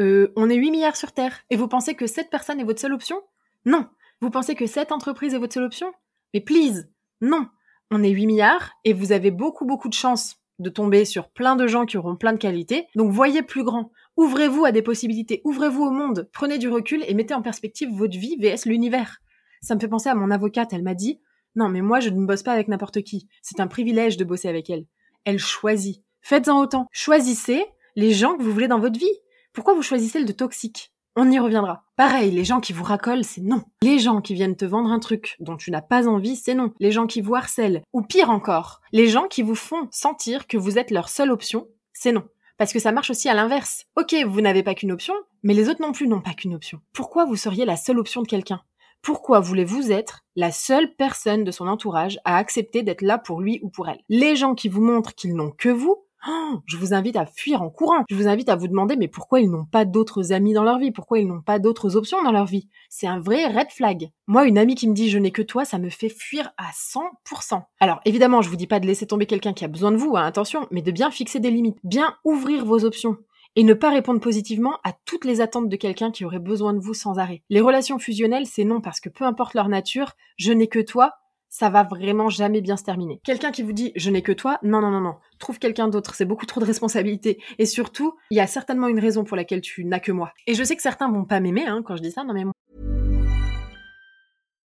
Euh, 0.00 0.32
on 0.34 0.48
est 0.48 0.56
8 0.56 0.70
milliards 0.70 0.96
sur 0.96 1.12
Terre, 1.12 1.38
et 1.50 1.56
vous 1.56 1.68
pensez 1.68 1.94
que 1.94 2.06
cette 2.06 2.30
personne 2.30 2.60
est 2.60 2.64
votre 2.64 2.80
seule 2.80 2.94
option? 2.94 3.20
Non. 3.66 3.88
Vous 4.22 4.30
pensez 4.30 4.54
que 4.54 4.66
cette 4.66 4.90
entreprise 4.90 5.34
est 5.34 5.38
votre 5.38 5.52
seule 5.52 5.64
option? 5.64 5.92
Mais 6.32 6.40
please, 6.40 6.88
non. 7.20 7.46
On 7.90 8.02
est 8.02 8.08
8 8.08 8.26
milliards, 8.26 8.70
et 8.84 8.94
vous 8.94 9.12
avez 9.12 9.30
beaucoup, 9.30 9.66
beaucoup 9.66 9.90
de 9.90 9.94
chance 9.94 10.39
de 10.60 10.70
tomber 10.70 11.04
sur 11.04 11.28
plein 11.30 11.56
de 11.56 11.66
gens 11.66 11.86
qui 11.86 11.96
auront 11.96 12.16
plein 12.16 12.32
de 12.32 12.38
qualités. 12.38 12.86
Donc 12.94 13.10
voyez 13.10 13.42
plus 13.42 13.64
grand. 13.64 13.90
Ouvrez-vous 14.16 14.64
à 14.64 14.72
des 14.72 14.82
possibilités, 14.82 15.40
ouvrez-vous 15.44 15.82
au 15.82 15.90
monde, 15.90 16.28
prenez 16.32 16.58
du 16.58 16.68
recul 16.68 17.02
et 17.06 17.14
mettez 17.14 17.34
en 17.34 17.42
perspective 17.42 17.90
votre 17.90 18.18
vie 18.18 18.36
vs 18.36 18.66
l'univers. 18.66 19.18
Ça 19.62 19.74
me 19.74 19.80
fait 19.80 19.88
penser 19.88 20.08
à 20.08 20.14
mon 20.14 20.30
avocate, 20.30 20.72
elle 20.72 20.82
m'a 20.82 20.94
dit 20.94 21.20
"Non, 21.56 21.68
mais 21.68 21.80
moi 21.80 22.00
je 22.00 22.10
ne 22.10 22.26
bosse 22.26 22.42
pas 22.42 22.52
avec 22.52 22.68
n'importe 22.68 23.02
qui. 23.02 23.28
C'est 23.42 23.60
un 23.60 23.66
privilège 23.66 24.16
de 24.16 24.24
bosser 24.24 24.48
avec 24.48 24.70
elle. 24.70 24.86
Elle 25.24 25.38
choisit. 25.38 26.02
Faites-en 26.22 26.60
autant. 26.60 26.86
Choisissez 26.92 27.64
les 27.96 28.12
gens 28.12 28.36
que 28.36 28.42
vous 28.42 28.52
voulez 28.52 28.68
dans 28.68 28.78
votre 28.78 28.98
vie. 28.98 29.18
Pourquoi 29.52 29.74
vous 29.74 29.82
choisissez 29.82 30.18
le 30.18 30.26
de 30.26 30.32
toxique? 30.32 30.92
On 31.16 31.30
y 31.30 31.38
reviendra. 31.38 31.84
Pareil, 31.96 32.30
les 32.30 32.44
gens 32.44 32.60
qui 32.60 32.72
vous 32.72 32.84
racolent, 32.84 33.24
c'est 33.24 33.40
non. 33.40 33.62
Les 33.82 33.98
gens 33.98 34.20
qui 34.20 34.34
viennent 34.34 34.56
te 34.56 34.64
vendre 34.64 34.90
un 34.90 34.98
truc 34.98 35.36
dont 35.40 35.56
tu 35.56 35.70
n'as 35.70 35.82
pas 35.82 36.08
envie, 36.08 36.36
c'est 36.36 36.54
non. 36.54 36.72
Les 36.80 36.92
gens 36.92 37.06
qui 37.06 37.20
vous 37.20 37.34
harcèlent, 37.34 37.82
ou 37.92 38.02
pire 38.02 38.30
encore, 38.30 38.80
les 38.92 39.08
gens 39.08 39.26
qui 39.28 39.42
vous 39.42 39.54
font 39.54 39.88
sentir 39.90 40.46
que 40.46 40.56
vous 40.56 40.78
êtes 40.78 40.90
leur 40.90 41.08
seule 41.08 41.30
option, 41.30 41.68
c'est 41.92 42.12
non. 42.12 42.24
Parce 42.56 42.72
que 42.72 42.78
ça 42.78 42.92
marche 42.92 43.10
aussi 43.10 43.28
à 43.28 43.34
l'inverse. 43.34 43.86
Ok, 43.96 44.14
vous 44.26 44.40
n'avez 44.40 44.62
pas 44.62 44.74
qu'une 44.74 44.92
option, 44.92 45.14
mais 45.42 45.54
les 45.54 45.68
autres 45.68 45.82
non 45.82 45.92
plus 45.92 46.06
n'ont 46.06 46.20
pas 46.20 46.34
qu'une 46.34 46.54
option. 46.54 46.80
Pourquoi 46.92 47.24
vous 47.24 47.36
seriez 47.36 47.64
la 47.64 47.76
seule 47.76 47.98
option 47.98 48.22
de 48.22 48.28
quelqu'un? 48.28 48.60
Pourquoi 49.02 49.40
voulez-vous 49.40 49.90
être 49.90 50.26
la 50.36 50.52
seule 50.52 50.94
personne 50.94 51.42
de 51.42 51.50
son 51.50 51.68
entourage 51.68 52.18
à 52.26 52.36
accepter 52.36 52.82
d'être 52.82 53.00
là 53.00 53.16
pour 53.16 53.40
lui 53.40 53.58
ou 53.62 53.70
pour 53.70 53.88
elle? 53.88 54.02
Les 54.10 54.36
gens 54.36 54.54
qui 54.54 54.68
vous 54.68 54.82
montrent 54.82 55.14
qu'ils 55.14 55.34
n'ont 55.34 55.52
que 55.52 55.70
vous, 55.70 56.04
Oh, 56.28 56.58
je 56.66 56.76
vous 56.76 56.92
invite 56.92 57.16
à 57.16 57.26
fuir 57.26 57.62
en 57.62 57.70
courant. 57.70 58.04
Je 58.10 58.14
vous 58.14 58.28
invite 58.28 58.48
à 58.48 58.56
vous 58.56 58.68
demander 58.68 58.96
mais 58.96 59.08
pourquoi 59.08 59.40
ils 59.40 59.50
n'ont 59.50 59.64
pas 59.64 59.84
d'autres 59.84 60.32
amis 60.32 60.52
dans 60.52 60.64
leur 60.64 60.78
vie? 60.78 60.90
Pourquoi 60.90 61.18
ils 61.18 61.26
n'ont 61.26 61.40
pas 61.40 61.58
d'autres 61.58 61.96
options 61.96 62.22
dans 62.22 62.32
leur 62.32 62.46
vie? 62.46 62.68
C'est 62.88 63.06
un 63.06 63.20
vrai 63.20 63.46
red 63.46 63.70
flag. 63.70 64.10
Moi, 64.26 64.46
une 64.46 64.58
amie 64.58 64.74
qui 64.74 64.88
me 64.88 64.94
dit 64.94 65.08
je 65.08 65.18
n'ai 65.18 65.30
que 65.30 65.42
toi, 65.42 65.64
ça 65.64 65.78
me 65.78 65.88
fait 65.88 66.08
fuir 66.08 66.50
à 66.58 66.70
100%. 66.72 67.62
Alors 67.80 68.00
évidemment, 68.04 68.42
je 68.42 68.50
vous 68.50 68.56
dis 68.56 68.66
pas 68.66 68.80
de 68.80 68.86
laisser 68.86 69.06
tomber 69.06 69.26
quelqu'un 69.26 69.52
qui 69.52 69.64
a 69.64 69.68
besoin 69.68 69.92
de 69.92 69.96
vous, 69.96 70.16
hein, 70.16 70.24
attention, 70.24 70.66
mais 70.70 70.82
de 70.82 70.90
bien 70.90 71.10
fixer 71.10 71.40
des 71.40 71.50
limites, 71.50 71.78
bien 71.84 72.14
ouvrir 72.24 72.64
vos 72.64 72.84
options 72.84 73.16
et 73.56 73.64
ne 73.64 73.74
pas 73.74 73.90
répondre 73.90 74.20
positivement 74.20 74.78
à 74.84 74.92
toutes 75.04 75.24
les 75.24 75.40
attentes 75.40 75.68
de 75.68 75.76
quelqu'un 75.76 76.10
qui 76.10 76.24
aurait 76.24 76.38
besoin 76.38 76.72
de 76.72 76.78
vous 76.78 76.94
sans 76.94 77.18
arrêt. 77.18 77.42
Les 77.50 77.60
relations 77.60 77.98
fusionnelles, 77.98 78.46
c'est 78.46 78.64
non 78.64 78.80
parce 78.80 79.00
que 79.00 79.08
peu 79.08 79.24
importe 79.24 79.54
leur 79.54 79.68
nature, 79.68 80.12
je 80.36 80.52
n'ai 80.52 80.68
que 80.68 80.78
toi, 80.78 81.14
ça 81.50 81.68
va 81.68 81.82
vraiment 81.82 82.30
jamais 82.30 82.62
bien 82.62 82.76
se 82.76 82.84
terminer. 82.84 83.20
Quelqu'un 83.24 83.50
qui 83.50 83.62
vous 83.62 83.72
dit 83.72 83.92
je 83.96 84.10
n'ai 84.10 84.22
que 84.22 84.32
toi, 84.32 84.58
non, 84.62 84.80
non, 84.80 84.90
non, 84.90 85.00
non, 85.00 85.16
trouve 85.38 85.58
quelqu'un 85.58 85.88
d'autre, 85.88 86.14
c'est 86.14 86.24
beaucoup 86.24 86.46
trop 86.46 86.60
de 86.60 86.66
responsabilité. 86.66 87.42
Et 87.58 87.66
surtout, 87.66 88.14
il 88.30 88.38
y 88.38 88.40
a 88.40 88.46
certainement 88.46 88.88
une 88.88 89.00
raison 89.00 89.24
pour 89.24 89.36
laquelle 89.36 89.60
tu 89.60 89.84
n'as 89.84 90.00
que 90.00 90.12
moi. 90.12 90.32
Et 90.46 90.54
je 90.54 90.64
sais 90.64 90.76
que 90.76 90.82
certains 90.82 91.10
vont 91.10 91.24
pas 91.24 91.40
m'aimer 91.40 91.66
hein, 91.66 91.82
quand 91.84 91.96
je 91.96 92.02
dis 92.02 92.12
ça, 92.12 92.24
non 92.24 92.32
mais 92.32 92.44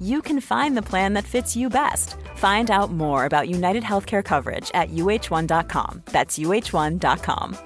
you 0.00 0.20
can 0.20 0.40
find 0.40 0.76
the 0.76 0.88
plan 0.90 1.14
that 1.14 1.24
fits 1.24 1.56
you 1.56 1.68
best. 1.68 2.16
Find 2.36 2.70
out 2.70 2.92
more 2.92 3.24
about 3.24 3.48
United 3.48 3.82
Healthcare 3.82 4.24
coverage 4.24 4.70
at 4.74 4.90
uh1.com. 4.90 6.02
That's 6.12 6.38
uh1.com. 6.38 7.56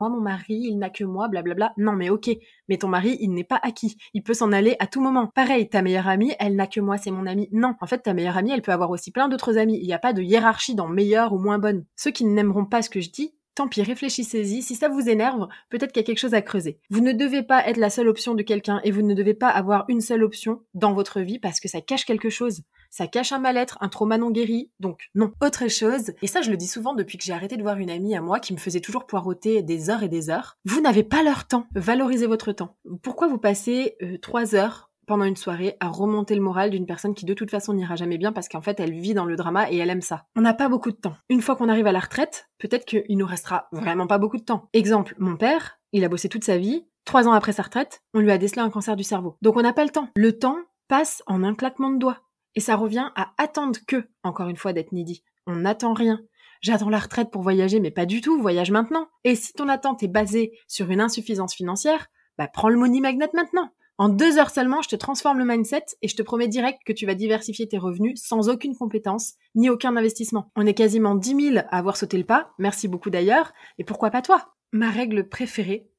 Moi, 0.00 0.10
mon 0.10 0.20
mari, 0.20 0.54
il 0.54 0.78
n'a 0.78 0.90
que 0.90 1.02
moi, 1.02 1.26
blablabla. 1.26 1.72
Non, 1.76 1.92
mais 1.92 2.08
ok. 2.08 2.30
Mais 2.68 2.78
ton 2.78 2.86
mari, 2.86 3.16
il 3.20 3.34
n'est 3.34 3.42
pas 3.42 3.58
acquis. 3.60 3.96
Il 4.14 4.22
peut 4.22 4.34
s'en 4.34 4.52
aller 4.52 4.76
à 4.78 4.86
tout 4.86 5.00
moment. 5.00 5.26
Pareil, 5.26 5.68
ta 5.68 5.82
meilleure 5.82 6.06
amie, 6.06 6.34
elle 6.38 6.54
n'a 6.54 6.68
que 6.68 6.78
moi, 6.78 6.98
c'est 6.98 7.10
mon 7.10 7.26
amie. 7.26 7.48
Non. 7.50 7.74
En 7.80 7.86
fait, 7.88 7.98
ta 7.98 8.14
meilleure 8.14 8.36
amie, 8.36 8.52
elle 8.52 8.62
peut 8.62 8.70
avoir 8.70 8.90
aussi 8.90 9.10
plein 9.10 9.28
d'autres 9.28 9.58
amis. 9.58 9.76
Il 9.80 9.86
n'y 9.86 9.92
a 9.92 9.98
pas 9.98 10.12
de 10.12 10.22
hiérarchie 10.22 10.76
dans 10.76 10.86
meilleure 10.86 11.32
ou 11.32 11.38
moins 11.38 11.58
bonne. 11.58 11.84
Ceux 11.96 12.12
qui 12.12 12.24
n'aimeront 12.24 12.64
pas 12.64 12.80
ce 12.82 12.90
que 12.90 13.00
je 13.00 13.10
dis, 13.10 13.34
tant 13.58 13.68
réfléchissez-y. 13.82 14.62
Si 14.62 14.76
ça 14.76 14.88
vous 14.88 15.08
énerve, 15.08 15.48
peut-être 15.68 15.92
qu'il 15.92 16.00
y 16.00 16.04
a 16.04 16.06
quelque 16.06 16.20
chose 16.20 16.34
à 16.34 16.42
creuser. 16.42 16.78
Vous 16.90 17.00
ne 17.00 17.12
devez 17.12 17.42
pas 17.42 17.66
être 17.66 17.76
la 17.76 17.90
seule 17.90 18.06
option 18.06 18.34
de 18.34 18.42
quelqu'un 18.42 18.80
et 18.84 18.92
vous 18.92 19.02
ne 19.02 19.14
devez 19.14 19.34
pas 19.34 19.48
avoir 19.48 19.84
une 19.88 20.00
seule 20.00 20.22
option 20.22 20.62
dans 20.74 20.92
votre 20.92 21.20
vie 21.20 21.40
parce 21.40 21.58
que 21.58 21.68
ça 21.68 21.80
cache 21.80 22.04
quelque 22.04 22.30
chose. 22.30 22.62
Ça 22.90 23.08
cache 23.08 23.32
un 23.32 23.40
mal-être, 23.40 23.76
un 23.80 23.88
trauma 23.88 24.16
non 24.16 24.30
guéri. 24.30 24.70
Donc, 24.78 25.08
non. 25.16 25.32
Autre 25.42 25.68
chose, 25.68 26.12
et 26.22 26.28
ça 26.28 26.40
je 26.40 26.50
le 26.50 26.56
dis 26.56 26.68
souvent 26.68 26.94
depuis 26.94 27.18
que 27.18 27.24
j'ai 27.24 27.32
arrêté 27.32 27.56
de 27.56 27.62
voir 27.62 27.78
une 27.78 27.90
amie 27.90 28.14
à 28.14 28.22
moi 28.22 28.38
qui 28.38 28.52
me 28.52 28.58
faisait 28.58 28.80
toujours 28.80 29.06
poireauter 29.06 29.62
des 29.62 29.90
heures 29.90 30.04
et 30.04 30.08
des 30.08 30.30
heures. 30.30 30.56
Vous 30.64 30.80
n'avez 30.80 31.02
pas 31.02 31.24
leur 31.24 31.46
temps. 31.46 31.66
Valorisez 31.74 32.26
votre 32.26 32.52
temps. 32.52 32.76
Pourquoi 33.02 33.26
vous 33.26 33.38
passez 33.38 33.96
euh, 34.02 34.18
trois 34.18 34.54
heures 34.54 34.87
pendant 35.08 35.24
une 35.24 35.36
soirée 35.36 35.76
à 35.80 35.88
remonter 35.88 36.36
le 36.36 36.40
moral 36.40 36.70
d'une 36.70 36.86
personne 36.86 37.14
qui 37.14 37.24
de 37.24 37.34
toute 37.34 37.50
façon 37.50 37.74
n'ira 37.74 37.96
jamais 37.96 38.18
bien 38.18 38.30
parce 38.30 38.48
qu'en 38.48 38.60
fait 38.60 38.78
elle 38.78 38.92
vit 38.92 39.14
dans 39.14 39.24
le 39.24 39.34
drama 39.34 39.68
et 39.72 39.78
elle 39.78 39.90
aime 39.90 40.02
ça. 40.02 40.26
On 40.36 40.40
n'a 40.40 40.54
pas 40.54 40.68
beaucoup 40.68 40.92
de 40.92 40.96
temps. 40.96 41.16
Une 41.28 41.42
fois 41.42 41.56
qu'on 41.56 41.68
arrive 41.68 41.88
à 41.88 41.92
la 41.92 41.98
retraite, 41.98 42.48
peut-être 42.58 42.84
qu'il 42.84 43.18
nous 43.18 43.26
restera 43.26 43.68
vraiment 43.72 44.06
pas 44.06 44.18
beaucoup 44.18 44.36
de 44.36 44.44
temps. 44.44 44.68
Exemple, 44.72 45.16
mon 45.18 45.36
père, 45.36 45.80
il 45.92 46.04
a 46.04 46.08
bossé 46.08 46.28
toute 46.28 46.44
sa 46.44 46.58
vie. 46.58 46.86
Trois 47.04 47.26
ans 47.26 47.32
après 47.32 47.52
sa 47.52 47.62
retraite, 47.62 48.02
on 48.14 48.20
lui 48.20 48.30
a 48.30 48.38
décelé 48.38 48.60
un 48.60 48.70
cancer 48.70 48.94
du 48.94 49.02
cerveau. 49.02 49.36
Donc 49.42 49.56
on 49.56 49.62
n'a 49.62 49.72
pas 49.72 49.84
le 49.84 49.90
temps. 49.90 50.10
Le 50.14 50.38
temps 50.38 50.58
passe 50.86 51.22
en 51.26 51.42
un 51.42 51.54
claquement 51.54 51.90
de 51.90 51.98
doigts. 51.98 52.20
Et 52.54 52.60
ça 52.60 52.76
revient 52.76 53.10
à 53.14 53.32
attendre 53.38 53.78
que, 53.86 54.08
encore 54.22 54.48
une 54.48 54.56
fois, 54.56 54.72
d'être 54.72 54.92
needy. 54.92 55.22
On 55.46 55.56
n'attend 55.56 55.94
rien. 55.94 56.20
J'attends 56.60 56.90
la 56.90 56.98
retraite 56.98 57.30
pour 57.30 57.42
voyager, 57.42 57.80
mais 57.80 57.90
pas 57.90 58.04
du 58.04 58.20
tout, 58.20 58.40
voyage 58.40 58.70
maintenant. 58.70 59.08
Et 59.24 59.36
si 59.36 59.52
ton 59.52 59.68
attente 59.68 60.02
est 60.02 60.08
basée 60.08 60.52
sur 60.66 60.90
une 60.90 61.00
insuffisance 61.00 61.54
financière, 61.54 62.08
bah 62.36 62.48
prends 62.48 62.68
le 62.68 62.76
money 62.76 63.00
magnet 63.00 63.30
maintenant. 63.32 63.70
En 64.00 64.08
deux 64.08 64.38
heures 64.38 64.50
seulement, 64.50 64.80
je 64.80 64.88
te 64.88 64.94
transforme 64.94 65.40
le 65.40 65.44
mindset 65.44 65.84
et 66.02 66.08
je 66.08 66.14
te 66.14 66.22
promets 66.22 66.46
direct 66.46 66.78
que 66.86 66.92
tu 66.92 67.04
vas 67.04 67.14
diversifier 67.14 67.66
tes 67.66 67.78
revenus 67.78 68.22
sans 68.22 68.48
aucune 68.48 68.76
compétence 68.76 69.34
ni 69.56 69.70
aucun 69.70 69.96
investissement. 69.96 70.52
On 70.54 70.66
est 70.66 70.74
quasiment 70.74 71.16
10 71.16 71.52
000 71.54 71.58
à 71.58 71.76
avoir 71.76 71.96
sauté 71.96 72.16
le 72.16 72.24
pas, 72.24 72.52
merci 72.58 72.86
beaucoup 72.86 73.10
d'ailleurs, 73.10 73.52
et 73.76 73.82
pourquoi 73.82 74.10
pas 74.10 74.22
toi? 74.22 74.54
Ma 74.70 74.88
règle 74.88 75.28
préférée, 75.28 75.90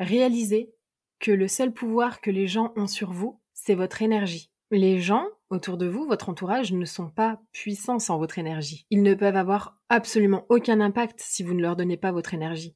réalisez 0.00 0.74
que 1.20 1.30
le 1.30 1.46
seul 1.46 1.72
pouvoir 1.72 2.20
que 2.20 2.32
les 2.32 2.48
gens 2.48 2.72
ont 2.74 2.88
sur 2.88 3.12
vous, 3.12 3.40
c'est 3.54 3.76
votre 3.76 4.02
énergie. 4.02 4.50
Les 4.72 4.98
gens 4.98 5.24
autour 5.50 5.76
de 5.76 5.86
vous, 5.86 6.06
votre 6.06 6.28
entourage, 6.28 6.72
ne 6.72 6.84
sont 6.84 7.08
pas 7.08 7.40
puissants 7.52 8.00
sans 8.00 8.18
votre 8.18 8.38
énergie. 8.38 8.84
Ils 8.90 9.02
ne 9.02 9.14
peuvent 9.14 9.36
avoir 9.36 9.78
absolument 9.88 10.44
aucun 10.48 10.80
impact 10.80 11.20
si 11.20 11.44
vous 11.44 11.54
ne 11.54 11.62
leur 11.62 11.76
donnez 11.76 11.96
pas 11.96 12.12
votre 12.12 12.34
énergie. 12.34 12.74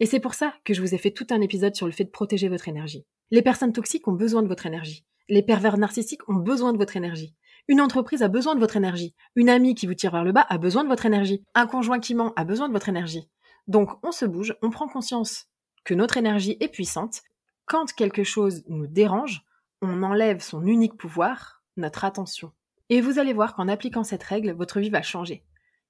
Et 0.00 0.06
c'est 0.06 0.20
pour 0.20 0.34
ça 0.34 0.54
que 0.64 0.74
je 0.74 0.80
vous 0.80 0.94
ai 0.94 0.98
fait 0.98 1.10
tout 1.10 1.26
un 1.30 1.40
épisode 1.40 1.74
sur 1.74 1.86
le 1.86 1.92
fait 1.92 2.04
de 2.04 2.10
protéger 2.10 2.48
votre 2.48 2.68
énergie. 2.68 3.06
Les 3.30 3.42
personnes 3.42 3.72
toxiques 3.72 4.06
ont 4.08 4.12
besoin 4.12 4.42
de 4.42 4.48
votre 4.48 4.66
énergie. 4.66 5.04
Les 5.28 5.42
pervers 5.42 5.78
narcissiques 5.78 6.28
ont 6.28 6.34
besoin 6.34 6.72
de 6.72 6.78
votre 6.78 6.96
énergie. 6.96 7.34
Une 7.68 7.80
entreprise 7.80 8.22
a 8.22 8.28
besoin 8.28 8.54
de 8.54 8.60
votre 8.60 8.76
énergie. 8.76 9.14
Une 9.34 9.48
amie 9.48 9.74
qui 9.74 9.86
vous 9.86 9.94
tire 9.94 10.12
vers 10.12 10.22
le 10.22 10.32
bas 10.32 10.46
a 10.48 10.58
besoin 10.58 10.84
de 10.84 10.88
votre 10.88 11.06
énergie. 11.06 11.42
Un 11.54 11.66
conjoint 11.66 11.98
qui 11.98 12.14
ment 12.14 12.32
a 12.36 12.44
besoin 12.44 12.68
de 12.68 12.72
votre 12.72 12.88
énergie. 12.88 13.28
Donc 13.66 13.90
on 14.04 14.12
se 14.12 14.24
bouge, 14.24 14.54
on 14.62 14.70
prend 14.70 14.86
conscience 14.86 15.46
que 15.84 15.94
notre 15.94 16.16
énergie 16.16 16.56
est 16.60 16.68
puissante. 16.68 17.22
Quand 17.64 17.92
quelque 17.92 18.22
chose 18.22 18.62
nous 18.68 18.86
dérange, 18.86 19.42
on 19.82 20.02
enlève 20.02 20.40
son 20.40 20.64
unique 20.66 20.96
pouvoir, 20.96 21.64
notre 21.76 22.04
attention. 22.04 22.52
Et 22.88 23.00
vous 23.00 23.18
allez 23.18 23.32
voir 23.32 23.56
qu'en 23.56 23.66
appliquant 23.66 24.04
cette 24.04 24.22
règle, 24.22 24.52
votre 24.52 24.78
vie 24.78 24.90
va 24.90 25.02
changer. 25.02 25.44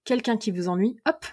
Quelqu'un 0.05 0.39
qui 0.39 0.51
vous 0.51 0.69
ennuie, 0.69 0.97
hop, 1.07 1.27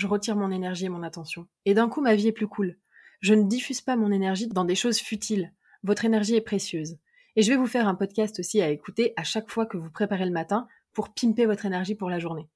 je 0.00 0.06
retire 0.06 0.34
mon 0.34 0.50
énergie 0.50 0.86
et 0.86 0.88
mon 0.88 1.02
attention. 1.02 1.46
Et 1.66 1.74
d'un 1.74 1.90
coup, 1.90 2.00
ma 2.00 2.14
vie 2.14 2.28
est 2.28 2.32
plus 2.32 2.48
cool. 2.48 2.78
Je 3.20 3.34
ne 3.34 3.42
diffuse 3.42 3.82
pas 3.82 3.96
mon 3.96 4.10
énergie 4.10 4.48
dans 4.48 4.64
des 4.64 4.74
choses 4.74 4.98
futiles. 4.98 5.52
Votre 5.82 6.06
énergie 6.06 6.36
est 6.36 6.40
précieuse. 6.40 6.96
Et 7.36 7.42
je 7.42 7.50
vais 7.50 7.58
vous 7.58 7.66
faire 7.66 7.86
un 7.86 7.94
podcast 7.94 8.38
aussi 8.38 8.62
à 8.62 8.70
écouter 8.70 9.12
à 9.16 9.24
chaque 9.24 9.50
fois 9.50 9.66
que 9.66 9.76
vous 9.76 9.90
préparez 9.90 10.24
le 10.24 10.30
matin 10.30 10.66
pour 10.94 11.10
pimper 11.10 11.44
votre 11.44 11.66
énergie 11.66 11.94
pour 11.94 12.08
la 12.08 12.18
journée. 12.18 12.48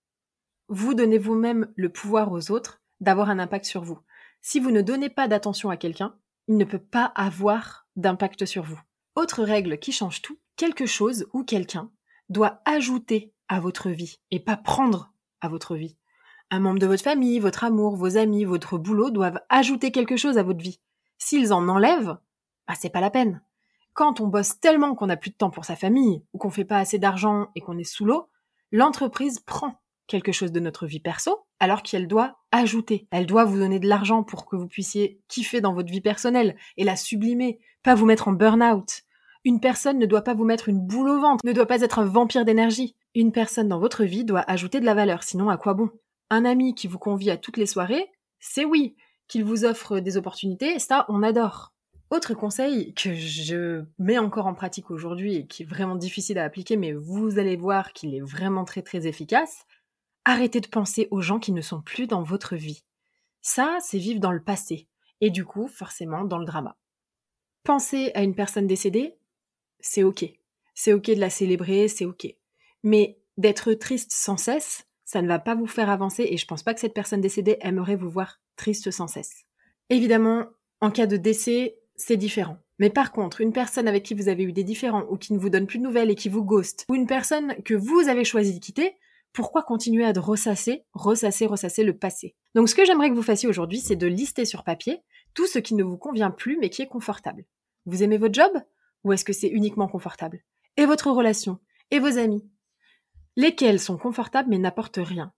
Vous 0.69 0.95
donnez 0.95 1.19
vous-même 1.19 1.71
le 1.77 1.91
pouvoir 1.91 2.33
aux 2.33 2.51
autres 2.51 2.81
d'avoir 3.01 3.29
un 3.29 3.39
impact 3.39 3.67
sur 3.67 3.83
vous. 3.83 3.99
Si 4.41 4.59
vous 4.59 4.71
ne 4.71 4.81
donnez 4.81 5.11
pas 5.11 5.29
d'attention 5.29 5.69
à 5.69 5.77
quelqu'un, 5.77 6.17
il 6.49 6.57
ne 6.57 6.65
peut 6.65 6.79
pas 6.79 7.13
avoir 7.15 7.87
d'impact 7.97 8.47
sur 8.47 8.63
vous. 8.63 8.81
Autre 9.17 9.45
règle 9.45 9.79
qui 9.79 9.93
change 9.93 10.23
tout, 10.23 10.39
quelque 10.57 10.87
chose 10.87 11.27
ou 11.35 11.45
quelqu'un 11.45 11.91
doit 12.31 12.63
ajouter 12.65 13.35
à 13.49 13.61
votre 13.61 13.91
vie 13.91 14.19
et 14.31 14.41
pas 14.41 14.57
prendre 14.57 15.13
à 15.43 15.49
votre 15.49 15.77
vie. 15.77 15.99
Un 16.51 16.61
membre 16.61 16.79
de 16.79 16.87
votre 16.87 17.03
famille, 17.03 17.39
votre 17.41 17.65
amour, 17.65 17.97
vos 17.97 18.17
amis, 18.17 18.45
votre 18.45 18.79
boulot 18.79 19.11
doivent 19.11 19.41
ajouter 19.49 19.91
quelque 19.91 20.17
chose 20.17 20.39
à 20.39 20.43
votre 20.43 20.63
vie. 20.63 20.81
S'ils 21.19 21.53
en 21.53 21.69
enlèvent, 21.69 22.17
bah 22.69 22.75
c'est 22.79 22.91
pas 22.91 23.01
la 23.01 23.11
peine. 23.11 23.43
Quand 23.93 24.21
on 24.21 24.27
bosse 24.27 24.61
tellement 24.61 24.95
qu'on 24.95 25.07
n'a 25.07 25.17
plus 25.17 25.31
de 25.31 25.37
temps 25.37 25.51
pour 25.51 25.65
sa 25.65 25.77
famille 25.77 26.25
ou 26.33 26.39
qu'on 26.39 26.51
fait 26.51 26.65
pas 26.65 26.79
assez 26.79 26.99
d'argent 26.99 27.49
et 27.55 27.61
qu'on 27.61 27.79
est 27.79 27.85
sous 27.85 28.05
l'eau, 28.05 28.29
l'entreprise 28.73 29.39
prend 29.41 29.81
quelque 30.07 30.33
chose 30.33 30.53
de 30.53 30.61
notre 30.61 30.87
vie 30.87 31.01
perso 31.01 31.47
alors 31.61 31.83
qu'elle 31.83 32.09
doit 32.09 32.37
ajouter. 32.53 33.07
Elle 33.11 33.27
doit 33.27 33.45
vous 33.45 33.59
donner 33.59 33.79
de 33.79 33.89
l'argent 33.89 34.23
pour 34.23 34.47
que 34.47 34.57
vous 34.57 34.69
puissiez 34.69 35.23
kiffer 35.29 35.61
dans 35.61 35.75
votre 35.75 35.91
vie 35.91 36.01
personnelle 36.01 36.57
et 36.77 36.85
la 36.85 36.97
sublimer, 36.97 37.61
pas 37.83 37.95
vous 37.95 38.07
mettre 38.07 38.29
en 38.29 38.33
burn-out. 38.33 39.03
Une 39.45 39.61
personne 39.61 39.99
ne 39.99 40.07
doit 40.07 40.23
pas 40.23 40.35
vous 40.35 40.45
mettre 40.45 40.69
une 40.69 40.81
boule 40.81 41.09
au 41.09 41.21
ventre, 41.21 41.45
ne 41.45 41.53
doit 41.53 41.67
pas 41.67 41.83
être 41.83 41.99
un 41.99 42.07
vampire 42.07 42.45
d'énergie. 42.45 42.97
Une 43.15 43.33
personne 43.33 43.69
dans 43.69 43.79
votre 43.79 44.05
vie 44.05 44.25
doit 44.25 44.45
ajouter 44.51 44.81
de 44.81 44.87
la 44.87 44.95
valeur, 44.95 45.23
sinon 45.23 45.51
à 45.51 45.57
quoi 45.57 45.75
bon? 45.75 45.91
Un 46.31 46.45
ami 46.45 46.75
qui 46.75 46.87
vous 46.87 46.99
convie 46.99 47.31
à 47.31 47.37
toutes 47.37 47.57
les 47.57 47.67
soirées, 47.67 48.11
c'est 48.41 48.65
oui. 48.65 48.97
Qu'il 49.27 49.45
vous 49.45 49.65
offre 49.65 50.01
des 50.01 50.17
opportunités, 50.17 50.79
ça, 50.79 51.07
on 51.09 51.23
adore. 51.23 51.73
Autre 52.11 52.35
conseil 52.35 52.93
que 52.95 53.15
je 53.15 53.85
mets 53.99 54.19
encore 54.19 54.47
en 54.47 54.55
pratique 54.55 54.91
aujourd'hui 54.91 55.37
et 55.37 55.47
qui 55.47 55.63
est 55.63 55.67
vraiment 55.67 55.97
difficile 55.97 56.39
à 56.39 56.45
appliquer, 56.45 56.77
mais 56.77 56.93
vous 56.93 57.39
allez 57.39 57.57
voir 57.57 57.93
qu'il 57.93 58.15
est 58.15 58.21
vraiment 58.21 58.65
très 58.65 58.83
très 58.83 59.07
efficace, 59.07 59.65
arrêtez 60.25 60.61
de 60.61 60.69
penser 60.69 61.09
aux 61.11 61.23
gens 61.23 61.39
qui 61.39 61.53
ne 61.53 61.63
sont 61.63 61.81
plus 61.81 62.07
dans 62.07 62.23
votre 62.23 62.55
vie. 62.55 62.85
Ça, 63.41 63.79
c'est 63.81 63.99
vivre 63.99 64.21
dans 64.21 64.33
le 64.33 64.43
passé, 64.43 64.87
et 65.21 65.31
du 65.31 65.45
coup, 65.45 65.67
forcément, 65.67 66.25
dans 66.25 66.39
le 66.39 66.45
drama. 66.45 66.77
Penser 67.63 68.13
à 68.15 68.23
une 68.23 68.35
personne 68.35 68.67
décédée, 68.67 69.17
c'est 69.81 70.03
ok. 70.03 70.25
C'est 70.75 70.93
ok 70.93 71.07
de 71.07 71.21
la 71.21 71.31
célébrer, 71.31 71.89
c'est 71.89 72.05
ok. 72.05 72.27
Mais 72.83 73.19
d'être 73.39 73.73
triste 73.73 74.13
sans 74.13 74.37
cesse, 74.37 74.87
ça 75.05 75.23
ne 75.23 75.29
va 75.29 75.39
pas 75.39 75.55
vous 75.55 75.67
faire 75.67 75.91
avancer 75.91 76.27
et 76.29 76.37
je 76.37 76.47
pense 76.47 76.63
pas 76.63 76.75
que 76.75 76.81
cette 76.81 76.95
personne 76.95 77.21
décédée 77.21 77.59
aimerait 77.61 77.97
vous 77.97 78.11
voir 78.11 78.41
triste 78.57 78.91
sans 78.91 79.07
cesse. 79.07 79.45
Évidemment, 79.91 80.47
en 80.81 80.91
cas 80.91 81.07
de 81.07 81.17
décès, 81.17 81.77
c'est 81.97 82.17
différent. 82.17 82.59
Mais 82.79 82.91
par 82.91 83.13
contre, 83.13 83.41
une 83.41 83.53
personne 83.53 83.87
avec 83.87 84.03
qui 84.03 84.15
vous 84.15 84.29
avez 84.29 84.43
eu 84.43 84.53
des 84.53 84.65
différends 84.65 85.05
ou 85.11 85.17
qui 85.17 85.33
ne 85.33 85.39
vous 85.39 85.51
donne 85.51 85.67
plus 85.67 85.79
de 85.79 85.85
nouvelles 85.85 86.11
et 86.11 86.17
qui 86.17 86.29
vous 86.29 86.45
ghost, 86.45 86.85
ou 86.89 86.95
une 86.95 87.07
personne 87.07 87.55
que 87.65 87.75
vous 87.75 88.09
avez 88.09 88.25
choisi 88.25 88.55
de 88.55 88.59
quitter, 88.59 88.97
pourquoi 89.33 89.63
continuer 89.63 90.05
à 90.05 90.13
ressasser, 90.13 90.85
ressasser, 90.93 91.47
ressasser 91.47 91.85
le 91.85 91.97
passé? 91.97 92.35
Donc 92.55 92.69
ce 92.69 92.75
que 92.75 92.85
j'aimerais 92.85 93.11
que 93.11 93.15
vous 93.15 93.23
fassiez 93.23 93.49
aujourd'hui, 93.49 93.81
c'est 93.81 93.97
de 93.97 94.07
lister 94.07 94.45
sur 94.45 94.65
papier 94.65 95.03
tout 95.35 95.47
ce 95.47 95.59
qui 95.59 95.75
ne 95.75 95.85
vous 95.85 95.99
convient 95.99 96.31
plus 96.31 96.57
mais 96.59 96.71
qui 96.71 96.83
est 96.83 96.87
confortable. 96.87 97.45
Vous 97.87 98.03
aimez 98.03 98.19
votre 98.19 98.35
job 98.35 98.53
ou 99.03 99.13
est-ce 99.13 99.25
que 99.25 99.33
c'est 99.33 99.49
uniquement 99.49 99.89
confortable? 99.89 100.43
Et 100.77 100.87
votre 100.87 101.11
relation? 101.11 101.59
Et 101.91 101.99
vos 101.99 102.19
amis? 102.19 102.45
Lesquels 103.37 103.81
sont 103.81 103.99
confortables 103.99 104.51
mais 104.51 104.59
n'apportent 104.59 105.01
rien 105.03 105.33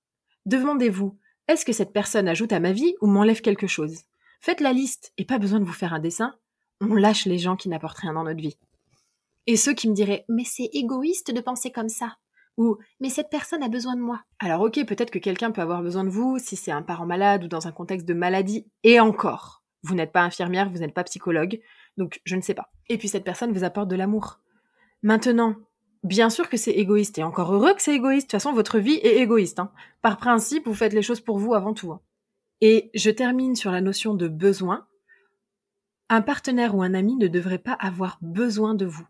Demandez-vous, 0.44 1.18
est-ce 1.48 1.64
que 1.64 1.72
cette 1.72 1.92
personne 1.92 2.28
ajoute 2.28 2.52
à 2.52 2.60
ma 2.60 2.72
vie 2.72 2.94
ou 3.00 3.06
m'enlève 3.06 3.40
quelque 3.40 3.66
chose? 3.66 4.02
Faites 4.40 4.60
la 4.60 4.72
liste 4.72 5.12
et 5.16 5.24
pas 5.24 5.38
besoin 5.38 5.60
de 5.60 5.64
vous 5.64 5.72
faire 5.72 5.92
un 5.92 5.98
dessin. 5.98 6.34
On 6.80 6.94
lâche 6.94 7.26
les 7.26 7.38
gens 7.38 7.56
qui 7.56 7.68
n'apportent 7.68 7.98
rien 7.98 8.12
dans 8.12 8.24
notre 8.24 8.40
vie. 8.40 8.56
Et 9.46 9.56
ceux 9.56 9.72
qui 9.72 9.88
me 9.88 9.94
diraient 9.94 10.24
Mais 10.28 10.44
c'est 10.44 10.68
égoïste 10.72 11.32
de 11.32 11.40
penser 11.40 11.70
comme 11.70 11.88
ça 11.88 12.16
ou 12.56 12.78
Mais 13.00 13.10
cette 13.10 13.30
personne 13.30 13.62
a 13.62 13.68
besoin 13.68 13.96
de 13.96 14.00
moi. 14.00 14.22
Alors 14.38 14.62
ok, 14.62 14.84
peut-être 14.86 15.10
que 15.10 15.18
quelqu'un 15.18 15.50
peut 15.50 15.60
avoir 15.60 15.82
besoin 15.82 16.04
de 16.04 16.10
vous 16.10 16.38
si 16.38 16.56
c'est 16.56 16.70
un 16.72 16.82
parent 16.82 17.06
malade 17.06 17.44
ou 17.44 17.48
dans 17.48 17.66
un 17.66 17.72
contexte 17.72 18.06
de 18.06 18.14
maladie, 18.14 18.66
et 18.82 19.00
encore. 19.00 19.62
Vous 19.82 19.94
n'êtes 19.94 20.12
pas 20.12 20.22
infirmière, 20.22 20.70
vous 20.70 20.78
n'êtes 20.78 20.94
pas 20.94 21.04
psychologue, 21.04 21.60
donc 21.96 22.20
je 22.24 22.34
ne 22.34 22.40
sais 22.40 22.54
pas. 22.54 22.72
Et 22.88 22.98
puis 22.98 23.08
cette 23.08 23.24
personne 23.24 23.52
vous 23.52 23.64
apporte 23.64 23.88
de 23.88 23.96
l'amour. 23.96 24.40
Maintenant, 25.02 25.54
bien 26.06 26.30
sûr 26.30 26.48
que 26.48 26.56
c'est 26.56 26.72
égoïste, 26.72 27.18
et 27.18 27.22
encore 27.22 27.52
heureux 27.52 27.74
que 27.74 27.82
c'est 27.82 27.94
égoïste. 27.94 28.28
De 28.28 28.30
toute 28.30 28.42
façon, 28.42 28.52
votre 28.52 28.78
vie 28.78 29.00
est 29.02 29.16
égoïste. 29.16 29.58
Hein. 29.58 29.70
Par 30.02 30.16
principe, 30.16 30.66
vous 30.66 30.74
faites 30.74 30.92
les 30.92 31.02
choses 31.02 31.20
pour 31.20 31.38
vous 31.38 31.54
avant 31.54 31.74
tout. 31.74 31.92
Hein. 31.92 32.00
Et 32.60 32.90
je 32.94 33.10
termine 33.10 33.54
sur 33.54 33.70
la 33.70 33.80
notion 33.80 34.14
de 34.14 34.28
besoin. 34.28 34.86
Un 36.08 36.22
partenaire 36.22 36.74
ou 36.74 36.82
un 36.82 36.94
ami 36.94 37.16
ne 37.16 37.28
devrait 37.28 37.58
pas 37.58 37.72
avoir 37.72 38.18
besoin 38.22 38.74
de 38.74 38.86
vous. 38.86 39.06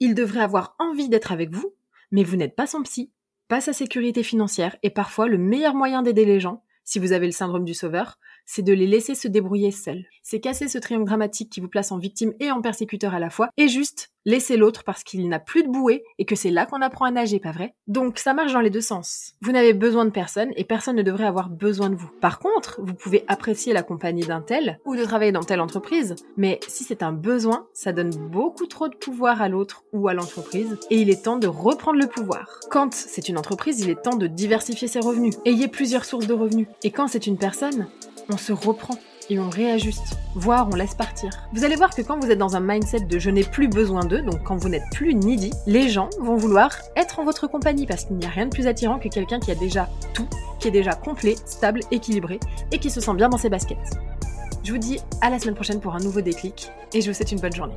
Il 0.00 0.14
devrait 0.14 0.40
avoir 0.40 0.74
envie 0.78 1.08
d'être 1.08 1.32
avec 1.32 1.50
vous, 1.50 1.74
mais 2.10 2.24
vous 2.24 2.36
n'êtes 2.36 2.56
pas 2.56 2.66
son 2.66 2.82
psy, 2.82 3.12
pas 3.46 3.60
sa 3.60 3.72
sécurité 3.72 4.22
financière, 4.22 4.76
et 4.82 4.90
parfois 4.90 5.28
le 5.28 5.38
meilleur 5.38 5.74
moyen 5.74 6.02
d'aider 6.02 6.24
les 6.24 6.40
gens, 6.40 6.62
si 6.84 6.98
vous 6.98 7.12
avez 7.12 7.26
le 7.26 7.32
syndrome 7.32 7.64
du 7.64 7.74
sauveur, 7.74 8.18
c'est 8.50 8.62
de 8.62 8.72
les 8.72 8.86
laisser 8.86 9.14
se 9.14 9.28
débrouiller 9.28 9.70
seuls. 9.70 10.06
C'est 10.22 10.40
casser 10.40 10.68
ce 10.68 10.78
triangle 10.78 11.04
dramatique 11.04 11.50
qui 11.50 11.60
vous 11.60 11.68
place 11.68 11.92
en 11.92 11.98
victime 11.98 12.32
et 12.40 12.50
en 12.50 12.62
persécuteur 12.62 13.14
à 13.14 13.18
la 13.18 13.28
fois, 13.28 13.50
et 13.58 13.68
juste 13.68 14.10
laisser 14.24 14.56
l'autre 14.56 14.84
parce 14.84 15.04
qu'il 15.04 15.28
n'a 15.28 15.38
plus 15.38 15.62
de 15.62 15.68
bouée 15.68 16.02
et 16.18 16.24
que 16.24 16.34
c'est 16.34 16.50
là 16.50 16.64
qu'on 16.66 16.80
apprend 16.80 17.04
à 17.04 17.10
nager, 17.10 17.40
pas 17.40 17.52
vrai? 17.52 17.74
Donc 17.86 18.18
ça 18.18 18.32
marche 18.34 18.52
dans 18.52 18.60
les 18.60 18.70
deux 18.70 18.80
sens. 18.80 19.34
Vous 19.42 19.52
n'avez 19.52 19.74
besoin 19.74 20.06
de 20.06 20.10
personne 20.10 20.50
et 20.56 20.64
personne 20.64 20.96
ne 20.96 21.02
devrait 21.02 21.26
avoir 21.26 21.50
besoin 21.50 21.90
de 21.90 21.94
vous. 21.94 22.10
Par 22.20 22.38
contre, 22.38 22.80
vous 22.82 22.94
pouvez 22.94 23.24
apprécier 23.28 23.72
la 23.74 23.82
compagnie 23.82 24.26
d'un 24.26 24.40
tel 24.40 24.80
ou 24.86 24.96
de 24.96 25.04
travailler 25.04 25.32
dans 25.32 25.42
telle 25.42 25.60
entreprise, 25.60 26.16
mais 26.38 26.58
si 26.68 26.84
c'est 26.84 27.02
un 27.02 27.12
besoin, 27.12 27.66
ça 27.74 27.92
donne 27.92 28.14
beaucoup 28.30 28.66
trop 28.66 28.88
de 28.88 28.96
pouvoir 28.96 29.42
à 29.42 29.48
l'autre 29.48 29.84
ou 29.92 30.08
à 30.08 30.14
l'entreprise 30.14 30.78
et 30.90 31.00
il 31.00 31.10
est 31.10 31.24
temps 31.24 31.38
de 31.38 31.48
reprendre 31.48 31.98
le 31.98 32.06
pouvoir. 32.06 32.60
Quand 32.70 32.94
c'est 32.94 33.28
une 33.28 33.38
entreprise, 33.38 33.80
il 33.80 33.90
est 33.90 34.02
temps 34.02 34.16
de 34.16 34.26
diversifier 34.26 34.88
ses 34.88 35.00
revenus. 35.00 35.36
Ayez 35.44 35.68
plusieurs 35.68 36.06
sources 36.06 36.26
de 36.26 36.34
revenus. 36.34 36.66
Et 36.82 36.90
quand 36.90 37.08
c'est 37.08 37.26
une 37.26 37.38
personne, 37.38 37.86
on 38.28 38.36
se 38.36 38.52
reprend 38.52 38.94
et 39.30 39.38
on 39.38 39.50
réajuste, 39.50 40.18
voire 40.34 40.68
on 40.72 40.74
laisse 40.74 40.94
partir. 40.94 41.30
Vous 41.52 41.64
allez 41.64 41.76
voir 41.76 41.94
que 41.94 42.02
quand 42.02 42.18
vous 42.18 42.30
êtes 42.30 42.38
dans 42.38 42.56
un 42.56 42.60
mindset 42.60 43.00
de 43.00 43.18
je 43.18 43.30
n'ai 43.30 43.44
plus 43.44 43.68
besoin 43.68 44.04
d'eux, 44.04 44.22
donc 44.22 44.42
quand 44.42 44.56
vous 44.56 44.68
n'êtes 44.68 44.88
plus 44.92 45.14
needy, 45.14 45.50
les 45.66 45.88
gens 45.88 46.08
vont 46.20 46.36
vouloir 46.36 46.70
être 46.96 47.18
en 47.18 47.24
votre 47.24 47.46
compagnie 47.46 47.86
parce 47.86 48.04
qu'il 48.04 48.16
n'y 48.16 48.26
a 48.26 48.30
rien 48.30 48.46
de 48.46 48.50
plus 48.50 48.66
attirant 48.66 48.98
que 48.98 49.08
quelqu'un 49.08 49.38
qui 49.38 49.50
a 49.50 49.54
déjà 49.54 49.88
tout, 50.14 50.28
qui 50.58 50.68
est 50.68 50.72
déjà 50.72 50.92
complet, 50.92 51.36
stable, 51.44 51.80
équilibré 51.90 52.40
et 52.72 52.78
qui 52.78 52.90
se 52.90 53.00
sent 53.00 53.14
bien 53.14 53.28
dans 53.28 53.38
ses 53.38 53.50
baskets. 53.50 53.78
Je 54.64 54.72
vous 54.72 54.78
dis 54.78 54.98
à 55.20 55.30
la 55.30 55.38
semaine 55.38 55.54
prochaine 55.54 55.80
pour 55.80 55.94
un 55.94 56.00
nouveau 56.00 56.20
déclic 56.20 56.70
et 56.92 57.00
je 57.00 57.10
vous 57.10 57.14
souhaite 57.14 57.32
une 57.32 57.40
bonne 57.40 57.54
journée. 57.54 57.76